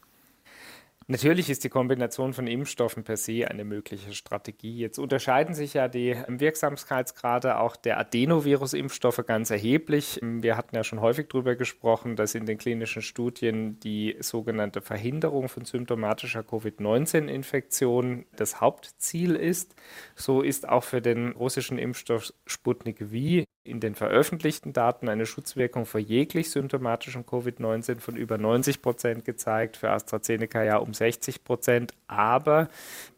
Natürlich 1.10 1.50
ist 1.50 1.64
die 1.64 1.70
Kombination 1.70 2.34
von 2.34 2.48
Impfstoffen 2.48 3.06
per 3.06 3.16
se 3.16 3.48
eine 3.50 3.64
mögliche 3.64 4.12
Strategie. 4.12 4.78
Jetzt 4.78 5.00
unterscheiden 5.00 5.56
sich 5.56 5.74
ja 5.74 5.88
die 5.88 6.18
Wirksamkeitsgrade 6.28 7.60
auch 7.60 7.78
der 7.78 7.98
Adenovirus-Impfstoffe 7.98 9.24
ganz 9.26 9.50
erheblich. 9.50 10.20
Wir 10.22 10.58
hatten 10.58 10.76
ja 10.76 10.84
schon 10.84 11.00
häufig 11.00 11.30
darüber 11.30 11.56
gesprochen, 11.56 12.18
dass 12.18 12.36
in 12.36 12.46
den 12.46 12.58
klinischen 12.58 13.02
Studien 13.02 13.80
die 13.80 14.18
sogenannte 14.20 14.82
Verhinderung 14.82 15.48
von 15.48 15.64
symptomatischer 15.64 16.44
Covid-19-Infektion 16.44 18.26
das 18.36 18.60
Hauptziel 18.60 19.38
ist. 19.38 19.76
So 20.14 20.42
ist 20.42 20.68
auch 20.68 20.84
für 20.84 21.02
den 21.02 21.32
russischen 21.32 21.78
Impfstoff 21.78 22.34
Sputnik 22.46 23.00
V 23.00 23.46
in 23.68 23.80
den 23.80 23.96
veröffentlichten 23.96 24.74
Daten 24.74 25.10
eine 25.10 25.26
Schutzwirkung 25.26 25.86
vor 25.86 26.00
jeglich 26.00 26.50
symptomatischem 26.50 27.24
Covid-19 27.24 28.00
von 28.00 28.16
über 28.16 28.38
90 28.38 28.82
Prozent 28.82 29.26
gezeigt, 29.26 29.78
für 29.78 29.92
AstraZeneca 29.92 30.64
ja 30.64 30.78
um 30.78 30.94
60 30.94 31.44
Prozent. 31.44 31.94
Aber 32.08 32.70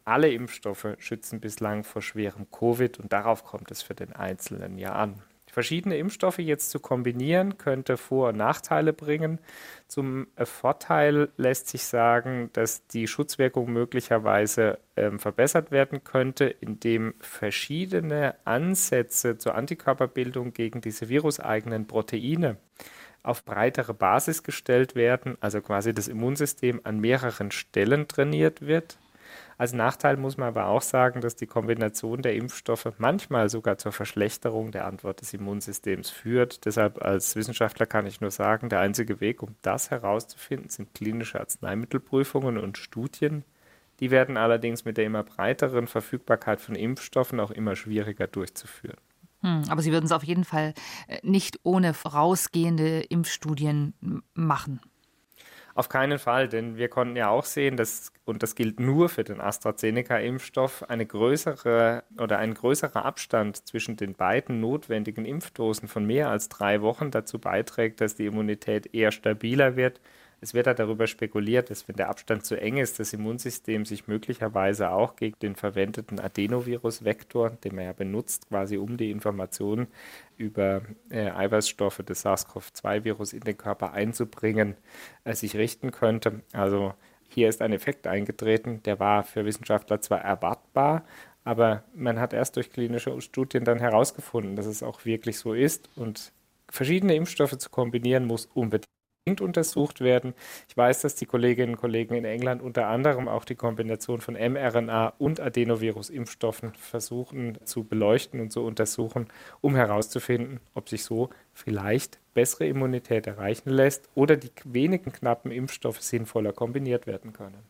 alle 0.04 0.30
Impfstoffe 0.32 0.96
schützen 0.98 1.40
bislang 1.40 1.84
vor 1.84 2.02
schwerem 2.02 2.50
Covid 2.50 2.98
und 2.98 3.12
darauf 3.12 3.44
kommt 3.44 3.70
es 3.70 3.82
für 3.82 3.94
den 3.94 4.12
Einzelnen 4.12 4.78
ja 4.78 4.92
an. 4.92 5.22
Verschiedene 5.52 5.96
Impfstoffe 5.96 6.38
jetzt 6.38 6.70
zu 6.70 6.78
kombinieren, 6.78 7.58
könnte 7.58 7.96
Vor- 7.96 8.28
und 8.28 8.36
Nachteile 8.36 8.92
bringen. 8.92 9.40
Zum 9.88 10.28
Vorteil 10.36 11.30
lässt 11.36 11.68
sich 11.68 11.84
sagen, 11.84 12.50
dass 12.52 12.86
die 12.86 13.08
Schutzwirkung 13.08 13.72
möglicherweise 13.72 14.78
äh, 14.94 15.10
verbessert 15.18 15.72
werden 15.72 16.04
könnte, 16.04 16.44
indem 16.44 17.14
verschiedene 17.18 18.36
Ansätze 18.44 19.38
zur 19.38 19.56
Antikörperbildung 19.56 20.52
gegen 20.52 20.80
diese 20.80 21.08
viruseigenen 21.08 21.86
Proteine 21.88 22.56
auf 23.22 23.44
breitere 23.44 23.92
Basis 23.92 24.42
gestellt 24.42 24.94
werden, 24.94 25.36
also 25.40 25.60
quasi 25.60 25.92
das 25.92 26.08
Immunsystem 26.08 26.80
an 26.84 27.00
mehreren 27.00 27.50
Stellen 27.50 28.08
trainiert 28.08 28.62
wird. 28.62 28.98
Als 29.60 29.74
Nachteil 29.74 30.16
muss 30.16 30.38
man 30.38 30.48
aber 30.48 30.68
auch 30.68 30.80
sagen, 30.80 31.20
dass 31.20 31.36
die 31.36 31.46
Kombination 31.46 32.22
der 32.22 32.34
Impfstoffe 32.34 32.94
manchmal 32.96 33.50
sogar 33.50 33.76
zur 33.76 33.92
Verschlechterung 33.92 34.72
der 34.72 34.86
Antwort 34.86 35.20
des 35.20 35.34
Immunsystems 35.34 36.08
führt. 36.08 36.64
Deshalb 36.64 37.02
als 37.02 37.36
Wissenschaftler 37.36 37.84
kann 37.84 38.06
ich 38.06 38.22
nur 38.22 38.30
sagen, 38.30 38.70
der 38.70 38.80
einzige 38.80 39.20
Weg, 39.20 39.42
um 39.42 39.54
das 39.60 39.90
herauszufinden, 39.90 40.70
sind 40.70 40.94
klinische 40.94 41.38
Arzneimittelprüfungen 41.38 42.56
und 42.56 42.78
Studien. 42.78 43.44
Die 44.00 44.10
werden 44.10 44.38
allerdings 44.38 44.86
mit 44.86 44.96
der 44.96 45.04
immer 45.04 45.24
breiteren 45.24 45.88
Verfügbarkeit 45.88 46.62
von 46.62 46.74
Impfstoffen 46.74 47.38
auch 47.38 47.50
immer 47.50 47.76
schwieriger 47.76 48.28
durchzuführen. 48.28 48.96
Hm, 49.42 49.64
aber 49.68 49.82
Sie 49.82 49.92
würden 49.92 50.06
es 50.06 50.12
auf 50.12 50.24
jeden 50.24 50.44
Fall 50.44 50.72
äh, 51.06 51.18
nicht 51.22 51.60
ohne 51.64 51.92
vorausgehende 51.92 53.00
Impfstudien 53.00 54.22
machen. 54.32 54.80
Auf 55.74 55.88
keinen 55.88 56.18
Fall, 56.18 56.48
denn 56.48 56.76
wir 56.76 56.88
konnten 56.88 57.16
ja 57.16 57.28
auch 57.28 57.44
sehen, 57.44 57.76
dass, 57.76 58.12
und 58.24 58.42
das 58.42 58.54
gilt 58.54 58.80
nur 58.80 59.08
für 59.08 59.24
den 59.24 59.40
AstraZeneca-Impfstoff, 59.40 60.88
eine 60.88 61.06
größere 61.06 62.04
oder 62.18 62.38
ein 62.38 62.54
größerer 62.54 63.04
Abstand 63.04 63.68
zwischen 63.68 63.96
den 63.96 64.14
beiden 64.14 64.60
notwendigen 64.60 65.24
Impfdosen 65.24 65.88
von 65.88 66.04
mehr 66.06 66.28
als 66.30 66.48
drei 66.48 66.82
Wochen 66.82 67.10
dazu 67.10 67.38
beiträgt, 67.38 68.00
dass 68.00 68.16
die 68.16 68.26
Immunität 68.26 68.94
eher 68.94 69.12
stabiler 69.12 69.76
wird 69.76 70.00
es 70.42 70.54
wird 70.54 70.66
da 70.66 70.74
darüber 70.74 71.06
spekuliert, 71.06 71.70
dass 71.70 71.86
wenn 71.86 71.96
der 71.96 72.08
Abstand 72.08 72.46
zu 72.46 72.58
eng 72.58 72.78
ist, 72.78 72.98
das 72.98 73.12
Immunsystem 73.12 73.84
sich 73.84 74.08
möglicherweise 74.08 74.90
auch 74.90 75.16
gegen 75.16 75.38
den 75.40 75.54
verwendeten 75.54 76.18
Adenovirus-Vektor, 76.18 77.50
den 77.50 77.74
man 77.74 77.84
ja 77.84 77.92
benutzt, 77.92 78.48
quasi 78.48 78.78
um 78.78 78.96
die 78.96 79.10
Informationen 79.10 79.88
über 80.38 80.82
äh, 81.10 81.30
Eiweißstoffe 81.30 81.98
des 81.98 82.24
SARS-CoV-2-Virus 82.24 83.34
in 83.34 83.40
den 83.40 83.58
Körper 83.58 83.92
einzubringen, 83.92 84.76
äh, 85.24 85.34
sich 85.34 85.56
richten 85.56 85.90
könnte. 85.90 86.40
Also 86.52 86.94
hier 87.28 87.48
ist 87.48 87.60
ein 87.60 87.72
Effekt 87.72 88.06
eingetreten, 88.06 88.82
der 88.84 88.98
war 88.98 89.24
für 89.24 89.44
Wissenschaftler 89.44 90.00
zwar 90.00 90.22
erwartbar, 90.22 91.04
aber 91.44 91.84
man 91.94 92.18
hat 92.18 92.32
erst 92.32 92.56
durch 92.56 92.72
klinische 92.72 93.20
Studien 93.20 93.64
dann 93.64 93.78
herausgefunden, 93.78 94.56
dass 94.56 94.66
es 94.66 94.82
auch 94.82 95.04
wirklich 95.04 95.38
so 95.38 95.52
ist 95.52 95.90
und 95.96 96.32
verschiedene 96.70 97.14
Impfstoffe 97.14 97.56
zu 97.58 97.68
kombinieren 97.68 98.24
muss 98.24 98.46
unbedingt 98.46 98.88
untersucht 99.38 100.00
werden. 100.00 100.34
Ich 100.68 100.76
weiß, 100.76 101.02
dass 101.02 101.14
die 101.14 101.26
Kolleginnen 101.26 101.74
und 101.74 101.80
Kollegen 101.80 102.14
in 102.14 102.24
England 102.24 102.62
unter 102.62 102.88
anderem 102.88 103.28
auch 103.28 103.44
die 103.44 103.54
Kombination 103.54 104.20
von 104.20 104.34
mRNA 104.34 105.14
und 105.18 105.40
Adenovirus-Impfstoffen 105.40 106.72
versuchen 106.74 107.58
zu 107.64 107.84
beleuchten 107.84 108.40
und 108.40 108.50
zu 108.50 108.62
untersuchen, 108.64 109.28
um 109.60 109.76
herauszufinden, 109.76 110.60
ob 110.74 110.88
sich 110.88 111.04
so 111.04 111.30
vielleicht 111.52 112.18
bessere 112.34 112.66
Immunität 112.66 113.26
erreichen 113.26 113.70
lässt 113.70 114.08
oder 114.14 114.36
die 114.36 114.50
wenigen 114.64 115.12
knappen 115.12 115.50
Impfstoffe 115.50 116.00
sinnvoller 116.00 116.52
kombiniert 116.52 117.06
werden 117.06 117.32
können. 117.32 117.62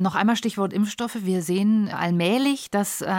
Noch 0.00 0.14
einmal 0.14 0.36
Stichwort 0.36 0.72
Impfstoffe. 0.72 1.24
Wir 1.24 1.42
sehen 1.42 1.88
allmählich, 1.88 2.70
dass 2.70 3.00
äh, 3.00 3.10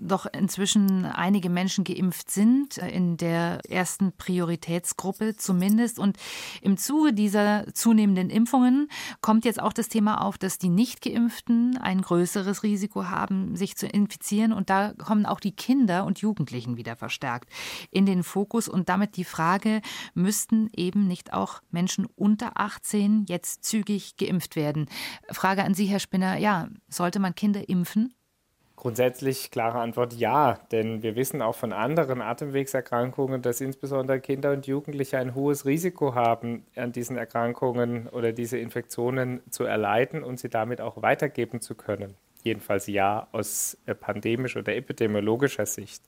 doch 0.00 0.24
inzwischen 0.24 1.04
einige 1.04 1.50
Menschen 1.50 1.84
geimpft 1.84 2.30
sind, 2.30 2.78
äh, 2.78 2.88
in 2.88 3.18
der 3.18 3.60
ersten 3.68 4.12
Prioritätsgruppe 4.16 5.36
zumindest. 5.36 5.98
Und 5.98 6.16
im 6.62 6.78
Zuge 6.78 7.12
dieser 7.12 7.66
zunehmenden 7.74 8.30
Impfungen 8.30 8.88
kommt 9.20 9.44
jetzt 9.44 9.60
auch 9.60 9.74
das 9.74 9.90
Thema 9.90 10.24
auf, 10.24 10.38
dass 10.38 10.56
die 10.56 10.70
Nicht-Geimpften 10.70 11.76
ein 11.76 12.00
größeres 12.00 12.62
Risiko 12.62 13.04
haben, 13.04 13.54
sich 13.54 13.76
zu 13.76 13.86
infizieren. 13.86 14.54
Und 14.54 14.70
da 14.70 14.94
kommen 14.94 15.26
auch 15.26 15.38
die 15.38 15.52
Kinder 15.54 16.06
und 16.06 16.20
Jugendlichen 16.20 16.78
wieder 16.78 16.96
verstärkt 16.96 17.50
in 17.90 18.06
den 18.06 18.22
Fokus. 18.22 18.68
Und 18.68 18.88
damit 18.88 19.18
die 19.18 19.24
Frage, 19.24 19.82
müssten 20.14 20.70
eben 20.74 21.06
nicht 21.06 21.34
auch 21.34 21.60
Menschen 21.70 22.06
unter 22.16 22.52
18 22.54 23.26
jetzt 23.28 23.64
zügig 23.64 24.16
geimpft 24.16 24.56
werden? 24.56 24.88
Frage 25.30 25.62
an 25.62 25.74
Sie, 25.74 25.89
Herr 25.90 26.00
Spinner, 26.00 26.38
ja, 26.38 26.68
sollte 26.88 27.18
man 27.18 27.34
Kinder 27.34 27.68
impfen? 27.68 28.14
Grundsätzlich 28.76 29.50
klare 29.50 29.78
Antwort 29.78 30.14
ja, 30.14 30.58
denn 30.72 31.02
wir 31.02 31.14
wissen 31.14 31.42
auch 31.42 31.54
von 31.54 31.74
anderen 31.74 32.22
Atemwegserkrankungen, 32.22 33.42
dass 33.42 33.60
insbesondere 33.60 34.20
Kinder 34.20 34.52
und 34.52 34.66
Jugendliche 34.66 35.18
ein 35.18 35.34
hohes 35.34 35.66
Risiko 35.66 36.14
haben, 36.14 36.64
an 36.76 36.90
diesen 36.90 37.18
Erkrankungen 37.18 38.08
oder 38.08 38.32
diese 38.32 38.56
Infektionen 38.56 39.42
zu 39.50 39.64
erleiden 39.64 40.22
und 40.22 40.40
sie 40.40 40.48
damit 40.48 40.80
auch 40.80 41.02
weitergeben 41.02 41.60
zu 41.60 41.74
können. 41.74 42.14
Jedenfalls 42.42 42.86
ja 42.86 43.28
aus 43.32 43.76
pandemischer 44.00 44.60
oder 44.60 44.74
epidemiologischer 44.74 45.66
Sicht. 45.66 46.02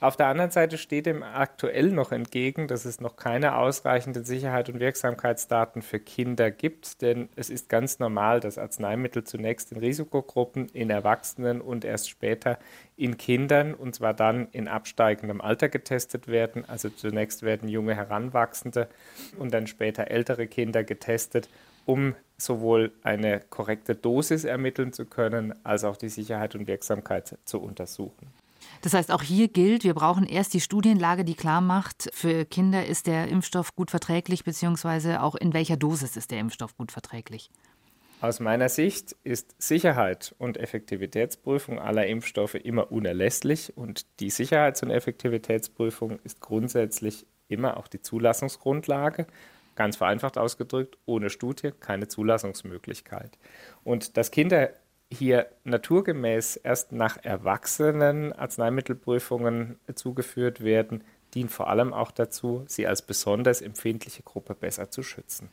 Auf 0.00 0.16
der 0.16 0.26
anderen 0.26 0.50
Seite 0.50 0.78
steht 0.78 1.06
dem 1.06 1.22
aktuell 1.22 1.90
noch 1.90 2.12
entgegen, 2.12 2.68
dass 2.68 2.84
es 2.84 3.00
noch 3.00 3.16
keine 3.16 3.56
ausreichenden 3.56 4.24
Sicherheit 4.24 4.68
und 4.68 4.80
Wirksamkeitsdaten 4.80 5.82
für 5.82 6.00
Kinder 6.00 6.50
gibt, 6.50 7.02
denn 7.02 7.28
es 7.36 7.50
ist 7.50 7.68
ganz 7.68 7.98
normal, 7.98 8.40
dass 8.40 8.58
Arzneimittel 8.58 9.24
zunächst 9.24 9.72
in 9.72 9.78
Risikogruppen, 9.78 10.68
in 10.68 10.90
Erwachsenen 10.90 11.60
und 11.60 11.84
erst 11.84 12.10
später 12.10 12.58
in 12.96 13.16
Kindern 13.16 13.74
und 13.74 13.94
zwar 13.94 14.14
dann 14.14 14.48
in 14.52 14.68
absteigendem 14.68 15.40
Alter 15.40 15.68
getestet 15.68 16.28
werden. 16.28 16.64
Also 16.68 16.88
zunächst 16.90 17.42
werden 17.42 17.68
junge 17.68 17.94
Heranwachsende 17.94 18.88
und 19.38 19.52
dann 19.52 19.66
später 19.66 20.08
ältere 20.10 20.46
Kinder 20.46 20.84
getestet, 20.84 21.48
um 21.86 22.14
sowohl 22.36 22.92
eine 23.02 23.40
korrekte 23.50 23.94
Dosis 23.94 24.44
ermitteln 24.44 24.92
zu 24.92 25.06
können, 25.06 25.54
als 25.64 25.84
auch 25.84 25.96
die 25.96 26.08
Sicherheit 26.08 26.54
und 26.54 26.66
Wirksamkeit 26.66 27.38
zu 27.44 27.60
untersuchen. 27.60 28.41
Das 28.80 28.94
heißt, 28.94 29.12
auch 29.12 29.22
hier 29.22 29.48
gilt, 29.48 29.84
wir 29.84 29.94
brauchen 29.94 30.26
erst 30.26 30.54
die 30.54 30.60
Studienlage, 30.60 31.24
die 31.24 31.34
klar 31.34 31.60
macht, 31.60 32.10
für 32.12 32.44
Kinder 32.44 32.86
ist 32.86 33.06
der 33.06 33.28
Impfstoff 33.28 33.76
gut 33.76 33.90
verträglich, 33.90 34.44
beziehungsweise 34.44 35.22
auch 35.22 35.34
in 35.34 35.52
welcher 35.52 35.76
Dosis 35.76 36.16
ist 36.16 36.30
der 36.30 36.40
Impfstoff 36.40 36.76
gut 36.76 36.90
verträglich. 36.90 37.50
Aus 38.22 38.38
meiner 38.38 38.68
Sicht 38.68 39.16
ist 39.24 39.54
Sicherheit 39.60 40.32
und 40.38 40.56
Effektivitätsprüfung 40.56 41.80
aller 41.80 42.06
Impfstoffe 42.06 42.54
immer 42.54 42.92
unerlässlich 42.92 43.76
und 43.76 44.06
die 44.20 44.30
Sicherheits- 44.30 44.82
und 44.84 44.90
Effektivitätsprüfung 44.90 46.20
ist 46.22 46.40
grundsätzlich 46.40 47.26
immer 47.48 47.76
auch 47.76 47.88
die 47.88 48.00
Zulassungsgrundlage. 48.00 49.26
Ganz 49.74 49.96
vereinfacht 49.96 50.38
ausgedrückt, 50.38 50.98
ohne 51.04 51.30
Studie 51.30 51.72
keine 51.80 52.06
Zulassungsmöglichkeit. 52.06 53.38
Und 53.82 54.16
dass 54.16 54.30
Kinder 54.30 54.70
hier 55.12 55.46
naturgemäß 55.64 56.56
erst 56.56 56.92
nach 56.92 57.18
erwachsenen 57.22 58.32
Arzneimittelprüfungen 58.32 59.78
zugeführt 59.94 60.64
werden, 60.64 61.04
dient 61.34 61.50
vor 61.50 61.68
allem 61.68 61.92
auch 61.92 62.10
dazu, 62.10 62.64
sie 62.66 62.86
als 62.86 63.02
besonders 63.02 63.60
empfindliche 63.60 64.22
Gruppe 64.22 64.54
besser 64.54 64.90
zu 64.90 65.02
schützen. 65.02 65.48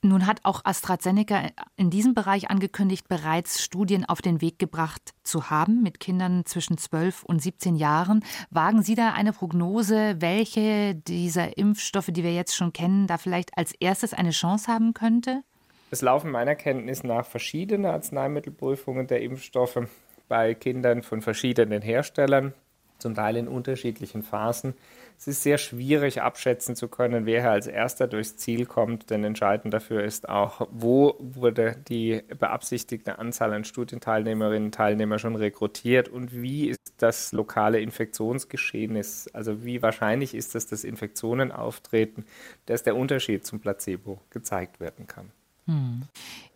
Nun 0.00 0.26
hat 0.26 0.44
auch 0.44 0.64
AstraZeneca 0.64 1.48
in 1.76 1.90
diesem 1.90 2.14
Bereich 2.14 2.50
angekündigt, 2.50 3.08
bereits 3.08 3.60
Studien 3.60 4.04
auf 4.04 4.22
den 4.22 4.40
Weg 4.40 4.60
gebracht 4.60 5.12
zu 5.24 5.50
haben 5.50 5.82
mit 5.82 5.98
Kindern 5.98 6.44
zwischen 6.46 6.78
12 6.78 7.24
und 7.24 7.42
17 7.42 7.74
Jahren. 7.74 8.24
Wagen 8.50 8.82
Sie 8.82 8.94
da 8.94 9.12
eine 9.12 9.32
Prognose, 9.32 10.20
welche 10.20 10.94
dieser 10.94 11.58
Impfstoffe, 11.58 12.10
die 12.10 12.22
wir 12.22 12.32
jetzt 12.32 12.54
schon 12.54 12.72
kennen, 12.72 13.08
da 13.08 13.18
vielleicht 13.18 13.58
als 13.58 13.72
erstes 13.72 14.14
eine 14.14 14.30
Chance 14.30 14.72
haben 14.72 14.94
könnte? 14.94 15.42
Es 15.90 16.02
laufen 16.02 16.30
meiner 16.30 16.54
Kenntnis 16.54 17.02
nach 17.02 17.24
verschiedene 17.24 17.90
Arzneimittelprüfungen 17.92 19.06
der 19.06 19.22
Impfstoffe 19.22 19.88
bei 20.28 20.52
Kindern 20.52 21.02
von 21.02 21.22
verschiedenen 21.22 21.80
Herstellern, 21.80 22.52
zum 22.98 23.14
Teil 23.14 23.36
in 23.36 23.48
unterschiedlichen 23.48 24.22
Phasen. 24.22 24.74
Es 25.16 25.28
ist 25.28 25.42
sehr 25.42 25.56
schwierig 25.56 26.20
abschätzen 26.20 26.76
zu 26.76 26.88
können, 26.88 27.24
wer 27.24 27.50
als 27.50 27.66
erster 27.66 28.06
durchs 28.06 28.36
Ziel 28.36 28.66
kommt, 28.66 29.08
denn 29.08 29.24
entscheidend 29.24 29.72
dafür 29.72 30.04
ist 30.04 30.28
auch, 30.28 30.68
wo 30.70 31.16
wurde 31.18 31.76
die 31.88 32.22
beabsichtigte 32.38 33.18
Anzahl 33.18 33.54
an 33.54 33.64
Studienteilnehmerinnen 33.64 34.66
und 34.66 34.74
Teilnehmern 34.74 35.18
schon 35.18 35.36
rekrutiert 35.36 36.08
und 36.08 36.40
wie 36.40 36.68
ist 36.68 36.94
das 36.98 37.32
lokale 37.32 37.80
Infektionsgeschehen 37.80 39.00
also 39.32 39.64
wie 39.64 39.80
wahrscheinlich 39.80 40.34
ist 40.34 40.54
es, 40.54 40.66
dass 40.66 40.84
Infektionen 40.84 41.50
auftreten, 41.50 42.26
dass 42.66 42.82
der 42.82 42.94
Unterschied 42.94 43.46
zum 43.46 43.60
Placebo 43.60 44.20
gezeigt 44.30 44.80
werden 44.80 45.06
kann. 45.06 45.32
Hm. 45.68 46.04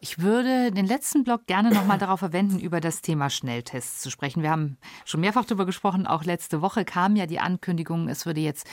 Ich 0.00 0.20
würde 0.20 0.72
den 0.72 0.86
letzten 0.86 1.22
Block 1.22 1.46
gerne 1.46 1.70
nochmal 1.70 1.98
darauf 1.98 2.20
verwenden, 2.20 2.58
über 2.58 2.80
das 2.80 3.02
Thema 3.02 3.28
Schnelltests 3.28 4.00
zu 4.00 4.10
sprechen. 4.10 4.42
Wir 4.42 4.50
haben 4.50 4.78
schon 5.04 5.20
mehrfach 5.20 5.44
darüber 5.44 5.66
gesprochen. 5.66 6.06
Auch 6.06 6.24
letzte 6.24 6.62
Woche 6.62 6.86
kam 6.86 7.14
ja 7.14 7.26
die 7.26 7.38
Ankündigung, 7.38 8.08
es 8.08 8.24
würde 8.24 8.40
jetzt 8.40 8.66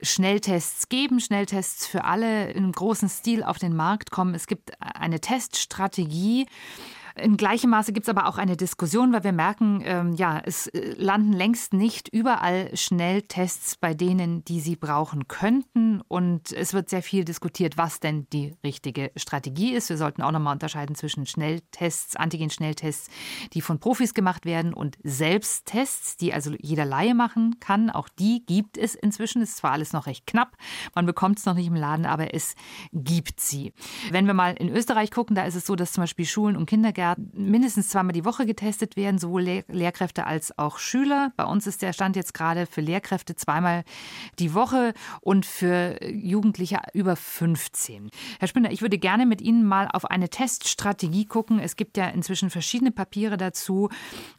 Schnelltests 0.00 0.88
geben, 0.88 1.20
Schnelltests 1.20 1.86
für 1.86 2.04
alle 2.04 2.52
im 2.52 2.72
großen 2.72 3.10
Stil 3.10 3.44
auf 3.44 3.58
den 3.58 3.76
Markt 3.76 4.10
kommen. 4.10 4.34
Es 4.34 4.46
gibt 4.46 4.72
eine 4.80 5.20
Teststrategie. 5.20 6.46
In 7.18 7.38
gleichem 7.38 7.70
Maße 7.70 7.94
gibt 7.94 8.06
es 8.06 8.14
aber 8.14 8.28
auch 8.28 8.36
eine 8.36 8.58
Diskussion, 8.58 9.10
weil 9.14 9.24
wir 9.24 9.32
merken, 9.32 9.80
ähm, 9.84 10.12
ja, 10.12 10.38
es 10.44 10.66
äh, 10.66 10.94
landen 10.98 11.32
längst 11.32 11.72
nicht 11.72 12.08
überall 12.08 12.70
Schnelltests 12.76 13.76
bei 13.76 13.94
denen, 13.94 14.44
die 14.44 14.60
sie 14.60 14.76
brauchen 14.76 15.26
könnten. 15.26 16.02
Und 16.08 16.52
es 16.52 16.74
wird 16.74 16.90
sehr 16.90 17.02
viel 17.02 17.24
diskutiert, 17.24 17.78
was 17.78 18.00
denn 18.00 18.26
die 18.34 18.54
richtige 18.62 19.12
Strategie 19.16 19.72
ist. 19.72 19.88
Wir 19.88 19.96
sollten 19.96 20.20
auch 20.20 20.30
nochmal 20.30 20.52
unterscheiden 20.52 20.94
zwischen 20.94 21.24
Schnelltests, 21.24 22.16
Antigen-Schnelltests, 22.16 23.08
die 23.54 23.62
von 23.62 23.80
Profis 23.80 24.12
gemacht 24.12 24.44
werden 24.44 24.74
und 24.74 24.98
Selbsttests, 25.02 26.18
die 26.18 26.34
also 26.34 26.52
jeder 26.60 26.84
Laie 26.84 27.14
machen 27.14 27.56
kann. 27.60 27.88
Auch 27.88 28.10
die 28.10 28.44
gibt 28.44 28.76
es 28.76 28.94
inzwischen. 28.94 29.40
Es 29.40 29.50
ist 29.50 29.56
zwar 29.58 29.72
alles 29.72 29.94
noch 29.94 30.06
recht 30.06 30.26
knapp, 30.26 30.54
man 30.94 31.06
bekommt 31.06 31.38
es 31.38 31.46
noch 31.46 31.54
nicht 31.54 31.68
im 31.68 31.76
Laden, 31.76 32.04
aber 32.04 32.34
es 32.34 32.56
gibt 32.92 33.40
sie. 33.40 33.72
Wenn 34.10 34.26
wir 34.26 34.34
mal 34.34 34.52
in 34.52 34.68
Österreich 34.68 35.10
gucken, 35.10 35.34
da 35.34 35.44
ist 35.44 35.54
es 35.54 35.64
so, 35.64 35.76
dass 35.76 35.92
zum 35.92 36.02
Beispiel 36.02 36.26
Schulen 36.26 36.56
und 36.56 36.66
Kindergärten 36.66 37.05
Kindergärten 37.06 37.30
mindestens 37.34 37.88
zweimal 37.88 38.12
die 38.12 38.24
Woche 38.24 38.46
getestet 38.46 38.96
werden, 38.96 39.18
sowohl 39.18 39.42
Lehr 39.42 39.64
Lehrkräfte 39.68 40.26
als 40.26 40.56
auch 40.58 40.78
Schüler. 40.78 41.32
Bei 41.36 41.44
uns 41.44 41.66
ist 41.66 41.82
der 41.82 41.92
Stand 41.92 42.16
jetzt 42.16 42.34
gerade 42.34 42.66
für 42.66 42.80
Lehrkräfte 42.80 43.36
zweimal 43.36 43.84
die 44.38 44.54
Woche 44.54 44.92
und 45.20 45.46
für 45.46 45.98
Jugendliche 46.04 46.78
über 46.92 47.16
15. 47.16 48.10
Herr 48.38 48.48
Spinner, 48.48 48.70
ich 48.70 48.82
würde 48.82 48.98
gerne 48.98 49.26
mit 49.26 49.40
Ihnen 49.40 49.64
mal 49.64 49.88
auf 49.92 50.04
eine 50.06 50.28
Teststrategie 50.28 51.26
gucken. 51.26 51.58
Es 51.58 51.76
gibt 51.76 51.96
ja 51.96 52.08
inzwischen 52.08 52.50
verschiedene 52.50 52.90
Papiere 52.90 53.36
dazu, 53.36 53.88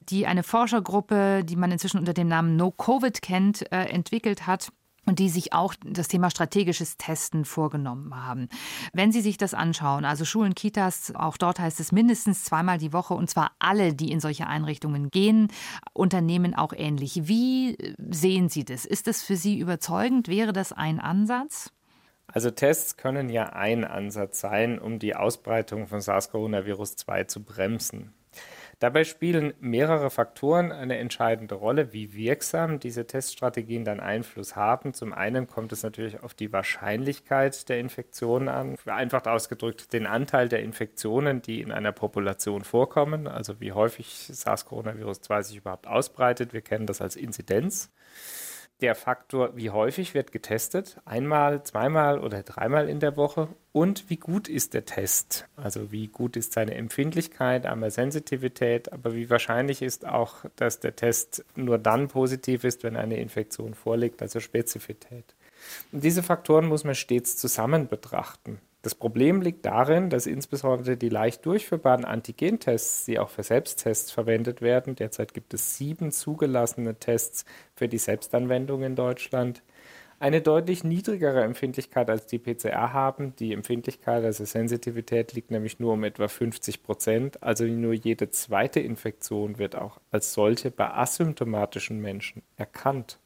die 0.10 0.28
eine 0.28 0.44
Forschergruppe, 0.44 1.44
die 1.44 1.56
man 1.56 1.72
inzwischen 1.72 2.00
unter 2.00 2.14
dem 2.14 2.28
Namen 2.28 2.56
No 2.56 2.72
Covid 2.72 3.22
kennt, 3.22 3.72
äh, 3.72 3.86
entwickelt 3.86 4.48
hat 4.48 4.72
und 5.08 5.20
die 5.20 5.30
sich 5.30 5.54
auch 5.54 5.74
das 5.84 6.08
Thema 6.08 6.30
strategisches 6.30 6.98
Testen 6.98 7.46
vorgenommen 7.46 8.14
haben. 8.16 8.50
Wenn 8.94 9.12
Sie 9.12 9.22
sich 9.22 9.38
das 9.38 9.54
anschauen, 9.54 10.06
also 10.06 10.26
Schulen, 10.26 10.54
Kitas, 10.54 11.14
auch 11.16 11.38
dort 11.38 11.60
heißt 11.60 11.80
es 11.80 11.92
mindestens 11.92 12.44
zweimal 12.44 12.78
die 12.78 12.94
Woche 12.94 13.14
und 13.14 13.30
zwar 13.30 13.54
alle, 13.58 13.94
die 13.96 14.12
in 14.12 14.20
solche 14.20 14.48
Einrichtungen 14.48 15.10
gehen, 15.10 15.48
Unternehmen 15.94 16.54
auch 16.54 16.74
ähnlich. 16.74 17.22
Wie 17.24 17.78
sehen 18.10 18.50
Sie 18.50 18.66
das? 18.66 18.86
Ist 18.86 19.08
das 19.08 19.24
für 19.24 19.38
Sie 19.38 19.58
überzeugend? 19.58 20.28
Wäre 20.28 20.54
das 20.54 20.74
ein 20.74 21.00
Ansatz? 21.00 21.72
Also 22.28 22.52
Tests 22.52 22.98
können 22.98 23.30
ja 23.30 23.54
ein 23.54 23.86
Ansatz 23.86 24.42
sein, 24.42 24.80
um 24.80 25.00
die 25.00 25.16
Ausbreitung 25.16 25.88
von 25.88 26.00
SARS-CoV-2 26.02 27.28
zu 27.28 27.44
bremsen. 27.44 28.14
Dabei 28.80 29.06
spielen 29.06 29.56
mehrere 29.60 30.12
Faktoren 30.12 30.72
eine 30.72 30.98
entscheidende 30.98 31.56
Rolle, 31.56 31.94
wie 31.94 32.14
wirksam 32.14 32.80
diese 32.80 33.08
Teststrategien 33.08 33.84
dann 33.84 34.00
Einfluss 34.00 34.56
haben. 34.56 34.94
Zum 34.94 35.14
einen 35.14 35.48
kommt 35.48 35.72
es 35.72 35.82
natürlich 35.82 36.22
auf 36.22 36.36
die 36.36 36.54
Wahrscheinlichkeit 36.54 37.70
der 37.70 37.80
Infektionen 37.80 38.50
an, 38.50 38.78
vereinfacht 38.78 39.28
ausgedrückt 39.28 39.94
den 39.94 40.06
Anteil 40.06 40.48
der 40.48 40.62
Infektionen, 40.62 41.42
die 41.42 41.62
in 41.62 41.72
einer 41.72 41.92
Population 41.92 42.64
vorkommen, 42.64 43.28
also 43.28 43.60
wie 43.60 43.72
häufig 43.72 44.30
SARS-CoV-2 44.32 45.42
sich 45.42 45.58
überhaupt 45.58 45.88
ausbreitet. 45.88 46.54
Wir 46.54 46.62
kennen 46.62 46.86
das 46.86 47.02
als 47.02 47.16
Inzidenz 47.16 47.92
der 48.82 48.94
Faktor, 48.94 49.56
wie 49.56 49.72
häufig 49.72 50.14
wird 50.14 50.32
getestet, 50.32 50.98
einmal, 51.06 51.64
zweimal 51.64 52.20
oder 52.20 52.44
dreimal 52.44 52.90
in 52.90 53.00
der 53.00 53.18
Woche 53.18 53.48
und 53.72 54.10
wie 54.10 54.18
gut 54.18 54.48
ist 54.48 54.74
der 54.76 54.86
Test, 54.86 55.48
also 55.56 55.92
wie 55.92 56.08
gut 56.08 56.38
ist 56.38 56.54
seine 56.54 56.76
Empfindlichkeit, 56.76 57.66
einmal 57.66 57.90
Sensitivität, 57.90 58.94
aber 58.94 59.16
wie 59.16 59.30
wahrscheinlich 59.30 59.82
ist 59.82 60.08
auch, 60.08 60.46
dass 60.56 60.80
der 60.80 60.96
Test 60.96 61.44
nur 61.56 61.80
dann 61.80 62.08
positiv 62.08 62.64
ist, 62.64 62.84
wenn 62.84 62.96
eine 62.96 63.18
Infektion 63.18 63.74
vorliegt, 63.74 64.22
also 64.22 64.40
Spezifität. 64.40 65.36
Und 65.92 66.04
diese 66.04 66.22
Faktoren 66.22 66.68
muss 66.68 66.84
man 66.84 66.96
stets 66.96 67.36
zusammen 67.38 67.88
betrachten. 67.88 68.60
Das 68.82 68.96
Problem 68.96 69.42
liegt 69.42 69.66
darin, 69.66 70.10
dass 70.10 70.28
insbesondere 70.28 70.98
die 70.98 71.10
leicht 71.10 71.46
durchführbaren 71.46 72.06
Antigentests, 72.06 73.06
die 73.06 73.20
auch 73.20 73.30
für 73.30 73.44
Selbsttests 73.44 74.12
verwendet 74.12 74.62
werden, 74.62 74.96
derzeit 74.96 75.34
gibt 75.34 75.54
es 75.54 75.78
sieben 75.78 76.12
zugelassene 76.12 76.96
Tests 76.96 77.46
für 77.76 77.88
die 77.88 77.98
Selbstanwendung 77.98 78.84
in 78.84 78.96
Deutschland, 78.96 79.64
eine 80.20 80.42
deutlich 80.42 80.84
niedrigere 80.84 81.44
Empfindlichkeit 81.44 82.10
als 82.10 82.26
die 82.26 82.40
PCR 82.40 82.92
haben. 82.92 83.36
Die 83.36 83.54
Empfindlichkeit, 83.54 84.24
also 84.24 84.46
Sensitivität, 84.46 85.34
liegt 85.34 85.52
nämlich 85.52 85.80
nur 85.80 85.94
um 85.94 86.04
etwa 86.04 86.28
50 86.28 86.82
Prozent. 86.82 87.44
Also 87.44 87.66
nur 87.66 87.94
jede 87.94 88.32
zweite 88.32 88.80
Infektion 88.80 89.60
wird 89.60 89.76
auch 89.76 90.00
als 90.10 90.34
solche 90.34 90.72
bei 90.72 90.92
asymptomatischen 90.92 92.02
Menschen 92.02 92.42
erkannt. 92.56 93.20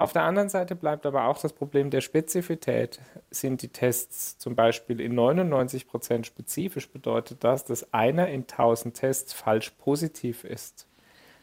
Auf 0.00 0.14
der 0.14 0.22
anderen 0.22 0.48
Seite 0.48 0.76
bleibt 0.76 1.04
aber 1.04 1.26
auch 1.26 1.36
das 1.36 1.52
Problem 1.52 1.90
der 1.90 2.00
Spezifität. 2.00 3.00
Sind 3.30 3.60
die 3.60 3.68
Tests 3.68 4.38
zum 4.38 4.56
Beispiel 4.56 4.98
in 4.98 5.14
99 5.14 5.86
Prozent 5.86 6.26
spezifisch, 6.26 6.88
bedeutet 6.88 7.44
das, 7.44 7.66
dass 7.66 7.92
einer 7.92 8.28
in 8.28 8.46
1000 8.50 8.94
Tests 8.96 9.34
falsch 9.34 9.68
positiv 9.72 10.44
ist. 10.44 10.86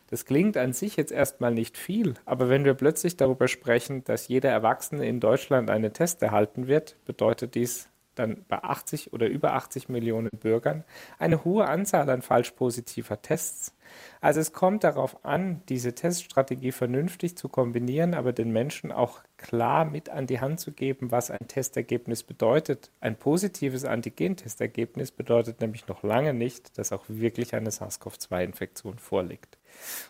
Das 0.09 0.25
klingt 0.25 0.57
an 0.57 0.73
sich 0.73 0.95
jetzt 0.95 1.11
erstmal 1.11 1.53
nicht 1.53 1.77
viel, 1.77 2.15
aber 2.25 2.49
wenn 2.49 2.65
wir 2.65 2.73
plötzlich 2.73 3.15
darüber 3.15 3.47
sprechen, 3.47 4.03
dass 4.05 4.27
jeder 4.27 4.49
Erwachsene 4.49 5.05
in 5.05 5.19
Deutschland 5.19 5.69
einen 5.69 5.93
Test 5.93 6.23
erhalten 6.23 6.65
wird, 6.65 6.95
bedeutet 7.05 7.53
dies 7.53 7.89
dann 8.19 8.45
bei 8.47 8.63
80 8.63 9.13
oder 9.13 9.27
über 9.27 9.53
80 9.53 9.89
Millionen 9.89 10.29
Bürgern 10.31 10.83
eine 11.19 11.43
hohe 11.43 11.67
Anzahl 11.67 12.09
an 12.09 12.21
falsch 12.21 12.51
positiver 12.51 13.21
Tests. 13.21 13.73
Also 14.21 14.39
es 14.39 14.53
kommt 14.53 14.83
darauf 14.83 15.23
an, 15.25 15.61
diese 15.69 15.95
Teststrategie 15.95 16.71
vernünftig 16.71 17.37
zu 17.37 17.49
kombinieren, 17.49 18.13
aber 18.13 18.33
den 18.33 18.51
Menschen 18.51 18.91
auch 18.91 19.21
klar 19.37 19.85
mit 19.85 20.09
an 20.09 20.27
die 20.27 20.39
Hand 20.39 20.59
zu 20.59 20.71
geben, 20.71 21.11
was 21.11 21.31
ein 21.31 21.47
Testergebnis 21.47 22.23
bedeutet. 22.23 22.91
Ein 22.99 23.15
positives 23.15 23.85
Antigentestergebnis 23.85 25.11
bedeutet 25.11 25.61
nämlich 25.61 25.87
noch 25.87 26.03
lange 26.03 26.33
nicht, 26.33 26.77
dass 26.77 26.91
auch 26.91 27.05
wirklich 27.07 27.53
eine 27.55 27.69
SARS-CoV-2-Infektion 27.69 28.97
vorliegt. 28.97 29.57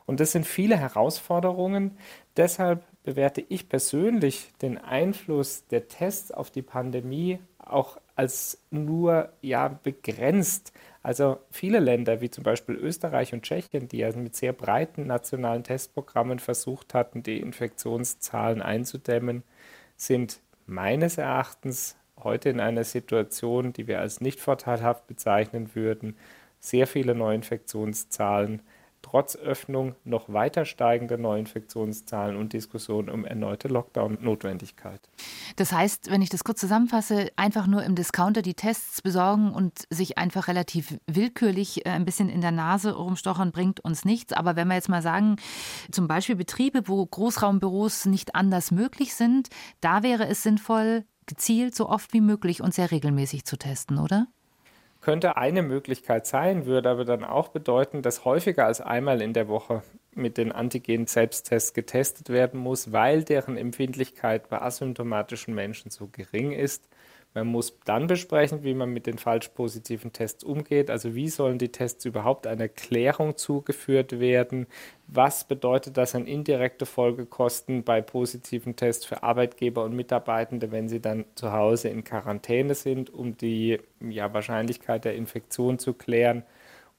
Und 0.06 0.20
das 0.20 0.32
sind 0.32 0.46
viele 0.46 0.78
Herausforderungen. 0.78 1.98
Deshalb 2.38 2.84
bewerte 3.08 3.42
ich 3.48 3.70
persönlich 3.70 4.52
den 4.62 4.78
Einfluss 4.78 5.66
der 5.68 5.88
Tests 5.88 6.30
auf 6.30 6.52
die 6.52 6.62
Pandemie 6.62 7.40
auch 7.58 7.98
als 8.18 8.60
nur 8.70 9.32
ja 9.42 9.70
begrenzt. 9.70 10.74
Also 11.04 11.38
viele 11.50 11.80
Länder, 11.80 12.20
wie 12.20 12.30
zum 12.30 12.44
Beispiel 12.44 12.76
Österreich 12.76 13.32
und 13.32 13.44
Tschechien, 13.44 13.88
die 13.88 14.00
ja 14.00 14.12
mit 14.12 14.36
sehr 14.36 14.52
breiten 14.52 15.08
nationalen 15.08 15.64
Testprogrammen 15.64 16.40
versucht 16.40 16.94
hatten, 16.94 17.24
die 17.24 17.40
Infektionszahlen 17.40 18.62
einzudämmen, 18.62 19.44
sind 19.96 20.42
meines 20.66 21.18
Erachtens 21.18 21.96
heute 22.22 22.50
in 22.50 22.60
einer 22.60 22.84
Situation, 22.84 23.72
die 23.72 23.88
wir 23.88 24.02
als 24.02 24.20
nicht 24.20 24.42
vorteilhaft 24.42 25.08
bezeichnen 25.08 25.76
würden. 25.76 26.18
Sehr 26.60 26.88
viele 26.88 27.16
Neuinfektionszahlen 27.16 28.64
trotz 29.10 29.36
Öffnung 29.38 29.96
noch 30.04 30.28
weiter 30.28 30.66
steigende 30.66 31.18
Neuinfektionszahlen 31.18 32.36
und 32.36 32.52
Diskussionen 32.52 33.10
um 33.10 33.26
erneute 33.26 33.70
Lockdown-Notwendigkeit. 33.70 35.00
Das 35.56 35.72
heißt, 35.72 36.12
wenn 36.12 36.22
ich 36.22 36.30
das 36.30 36.44
kurz 36.44 36.60
zusammenfasse, 36.60 37.30
einfach 37.38 37.68
nur 37.68 37.84
im 37.84 37.96
Discounter 37.96 38.42
die 38.42 38.54
Tests 38.54 39.02
besorgen 39.02 39.52
und 39.52 39.84
sich 39.90 40.18
einfach 40.18 40.48
relativ 40.48 41.00
willkürlich 41.08 41.86
äh, 41.86 41.92
ein 41.92 42.06
bisschen 42.06 42.30
in 42.30 42.42
der 42.42 42.52
Nase 42.52 42.96
rumstochern, 42.96 43.52
bringt 43.52 43.80
uns 43.80 44.04
nichts. 44.04 44.34
Aber 44.34 44.56
wenn 44.56 44.68
wir 44.68 44.76
jetzt 44.76 44.90
mal 44.90 45.02
sagen, 45.02 45.38
zum 45.92 46.08
Beispiel 46.08 46.36
Betriebe, 46.36 46.88
wo 46.88 47.06
Großraumbüros 47.06 48.06
nicht 48.06 48.36
anders 48.36 48.72
möglich 48.72 49.16
sind, 49.16 49.48
da 49.80 50.04
wäre 50.04 50.28
es 50.28 50.44
sinnvoll, 50.44 51.06
gezielt 51.28 51.76
so 51.76 51.88
oft 51.88 52.14
wie 52.14 52.22
möglich 52.22 52.62
und 52.62 52.74
sehr 52.74 52.92
regelmäßig 52.92 53.46
zu 53.46 53.58
testen, 53.58 54.00
oder? 54.00 54.28
Könnte 55.08 55.38
eine 55.38 55.62
Möglichkeit 55.62 56.28
sein, 56.28 56.66
würde 56.66 56.90
aber 56.90 57.06
dann 57.06 57.24
auch 57.24 57.48
bedeuten, 57.48 58.02
dass 58.02 58.26
häufiger 58.26 58.66
als 58.66 58.82
einmal 58.82 59.22
in 59.22 59.32
der 59.32 59.48
Woche 59.48 59.82
mit 60.14 60.38
den 60.38 60.52
Antigen-Selbsttests 60.52 61.74
getestet 61.74 62.28
werden 62.28 62.60
muss, 62.60 62.92
weil 62.92 63.24
deren 63.24 63.56
Empfindlichkeit 63.56 64.50
bei 64.50 64.62
asymptomatischen 64.62 65.56
Menschen 65.56 65.92
so 65.92 66.10
gering 66.10 66.52
ist 66.52 66.90
man 67.38 67.48
muss 67.48 67.78
dann 67.86 68.08
besprechen, 68.08 68.64
wie 68.64 68.74
man 68.74 68.90
mit 68.90 69.06
den 69.06 69.20
falsch 69.20 69.50
positiven 69.50 70.12
Tests 70.12 70.44
umgeht. 70.44 70.90
Also 70.90 71.14
wie 71.14 71.30
sollen 71.30 71.60
die 71.60 71.72
Tests 71.72 72.04
überhaupt 72.04 72.48
einer 72.48 72.68
Klärung 72.68 73.38
zugeführt 73.38 74.20
werden? 74.20 74.66
Was 75.06 75.44
bedeutet 75.44 75.98
das 75.98 76.16
an 76.16 76.26
indirekte 76.26 76.88
Folgekosten 76.88 77.84
bei 77.84 78.02
positiven 78.02 78.76
Tests 78.76 79.06
für 79.06 79.22
Arbeitgeber 79.22 79.84
und 79.84 79.96
Mitarbeitende, 79.96 80.72
wenn 80.72 80.90
sie 80.90 81.00
dann 81.00 81.26
zu 81.36 81.52
Hause 81.52 81.90
in 81.90 82.04
Quarantäne 82.04 82.74
sind, 82.74 83.14
um 83.14 83.38
die 83.38 83.80
ja, 84.00 84.34
Wahrscheinlichkeit 84.34 85.06
der 85.06 85.14
Infektion 85.14 85.78
zu 85.78 85.94
klären? 85.94 86.44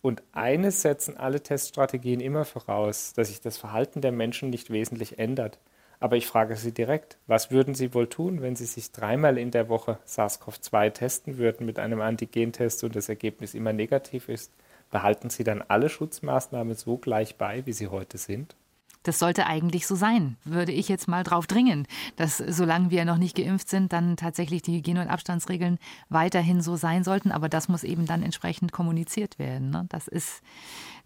Und 0.03 0.23
eines 0.31 0.83
setzen 0.83 1.17
alle 1.17 1.43
Teststrategien 1.43 2.21
immer 2.21 2.45
voraus, 2.45 3.13
dass 3.15 3.29
sich 3.29 3.41
das 3.41 3.59
Verhalten 3.59 4.03
der 4.03 4.13
Menschen 4.13 4.51
nicht 4.51 4.71
wesentlich 4.71 5.19
ändert. 5.19 5.59
Aber 6.01 6.17
ich 6.17 6.27
frage 6.27 6.57
Sie 6.57 6.73
direkt, 6.73 7.19
was 7.27 7.51
würden 7.51 7.75
Sie 7.75 7.93
wohl 7.93 8.09
tun, 8.09 8.41
wenn 8.41 8.55
Sie 8.55 8.67
sich 8.67 8.93
dreimal 8.93 9.37
in 9.37 9.51
der 9.51 9.69
Woche 9.69 9.99
SARS-CoV-2 10.07 10.91
testen 10.91 11.39
würden 11.39 11.67
mit 11.67 11.79
einem 11.79 12.01
Antigentest 12.01 12.85
und 12.85 12.95
das 12.95 13.09
Ergebnis 13.09 13.55
immer 13.55 13.73
negativ 13.73 14.29
ist? 14.29 14.53
Behalten 14.91 15.29
Sie 15.29 15.45
dann 15.45 15.63
alle 15.67 15.89
Schutzmaßnahmen 15.89 16.75
so 16.75 16.97
gleich 16.99 17.37
bei, 17.37 17.67
wie 17.67 17.73
sie 17.73 17.89
heute 17.89 18.17
sind? 18.17 18.55
Das 19.03 19.19
sollte 19.19 19.47
eigentlich 19.47 19.87
so 19.87 19.95
sein, 19.95 20.37
würde 20.45 20.73
ich 20.73 20.89
jetzt 20.89 21.09
mal 21.09 21.23
drauf 21.25 21.47
dringen, 21.47 21.87
dass 22.17 22.39
solange 22.39 22.91
wir 22.91 23.05
noch 23.05 23.17
nicht 23.17 23.37
geimpft 23.37 23.69
sind, 23.69 23.93
dann 23.93 24.17
tatsächlich 24.17 24.61
die 24.63 24.77
Hygiene- 24.77 25.03
und 25.03 25.09
Abstandsregeln 25.09 25.79
weiterhin 26.09 26.61
so 26.61 26.77
sein 26.77 27.05
sollten. 27.05 27.33
Aber 27.33 27.49
das 27.49 27.69
muss 27.69 27.85
eben 27.85 28.07
dann 28.07 28.23
entsprechend 28.23 28.73
kommuniziert 28.73 29.39
werden. 29.39 29.71
Ne? 29.71 29.87
Das 29.89 30.09
ist 30.09 30.43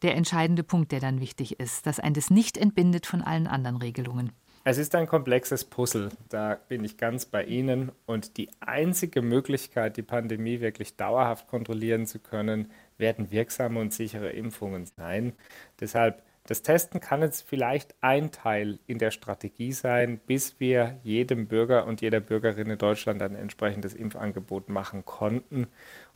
der 0.02 0.16
entscheidende 0.16 0.64
Punkt, 0.64 0.90
der 0.90 1.00
dann 1.00 1.20
wichtig 1.20 1.60
ist, 1.60 1.86
dass 1.86 2.00
ein 2.00 2.14
das 2.14 2.30
nicht 2.30 2.56
entbindet 2.56 3.06
von 3.06 3.22
allen 3.22 3.46
anderen 3.46 3.76
Regelungen. 3.76 4.32
Es 4.64 4.78
ist 4.78 4.94
ein 4.94 5.08
komplexes 5.08 5.64
Puzzle, 5.64 6.10
da 6.28 6.56
bin 6.68 6.84
ich 6.84 6.96
ganz 6.96 7.26
bei 7.26 7.44
Ihnen. 7.44 7.90
Und 8.06 8.36
die 8.36 8.48
einzige 8.60 9.20
Möglichkeit, 9.20 9.96
die 9.96 10.02
Pandemie 10.02 10.60
wirklich 10.60 10.94
dauerhaft 10.94 11.48
kontrollieren 11.48 12.06
zu 12.06 12.20
können, 12.20 12.70
werden 12.96 13.32
wirksame 13.32 13.80
und 13.80 13.92
sichere 13.92 14.30
Impfungen 14.30 14.86
sein. 14.86 15.32
Deshalb, 15.80 16.22
das 16.46 16.62
Testen 16.62 17.00
kann 17.00 17.22
jetzt 17.22 17.42
vielleicht 17.42 17.96
ein 18.02 18.30
Teil 18.30 18.78
in 18.86 18.98
der 18.98 19.10
Strategie 19.10 19.72
sein, 19.72 20.20
bis 20.26 20.60
wir 20.60 20.96
jedem 21.02 21.48
Bürger 21.48 21.84
und 21.86 22.00
jeder 22.00 22.20
Bürgerin 22.20 22.70
in 22.70 22.78
Deutschland 22.78 23.20
ein 23.20 23.34
entsprechendes 23.34 23.94
Impfangebot 23.94 24.68
machen 24.68 25.04
konnten. 25.04 25.66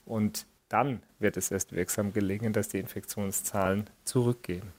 Und 0.04 0.46
dann 0.68 1.02
wird 1.18 1.36
es 1.36 1.50
erst 1.50 1.74
wirksam 1.74 2.12
gelingen, 2.12 2.52
dass 2.52 2.68
die 2.68 2.78
Infektionszahlen 2.78 3.90
zurückgehen. 4.04 4.72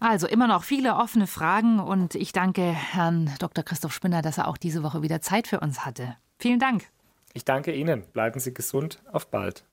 Also 0.00 0.26
immer 0.26 0.46
noch 0.46 0.64
viele 0.64 0.96
offene 0.96 1.26
Fragen 1.26 1.78
und 1.78 2.14
ich 2.14 2.32
danke 2.32 2.62
Herrn 2.62 3.30
Dr. 3.38 3.62
Christoph 3.62 3.92
Spinner, 3.92 4.22
dass 4.22 4.38
er 4.38 4.48
auch 4.48 4.56
diese 4.56 4.82
Woche 4.82 5.02
wieder 5.02 5.20
Zeit 5.20 5.46
für 5.46 5.60
uns 5.60 5.84
hatte. 5.84 6.16
Vielen 6.38 6.58
Dank. 6.58 6.86
Ich 7.34 7.44
danke 7.44 7.72
Ihnen. 7.72 8.02
Bleiben 8.12 8.40
Sie 8.40 8.54
gesund. 8.54 9.02
Auf 9.12 9.30
bald. 9.30 9.64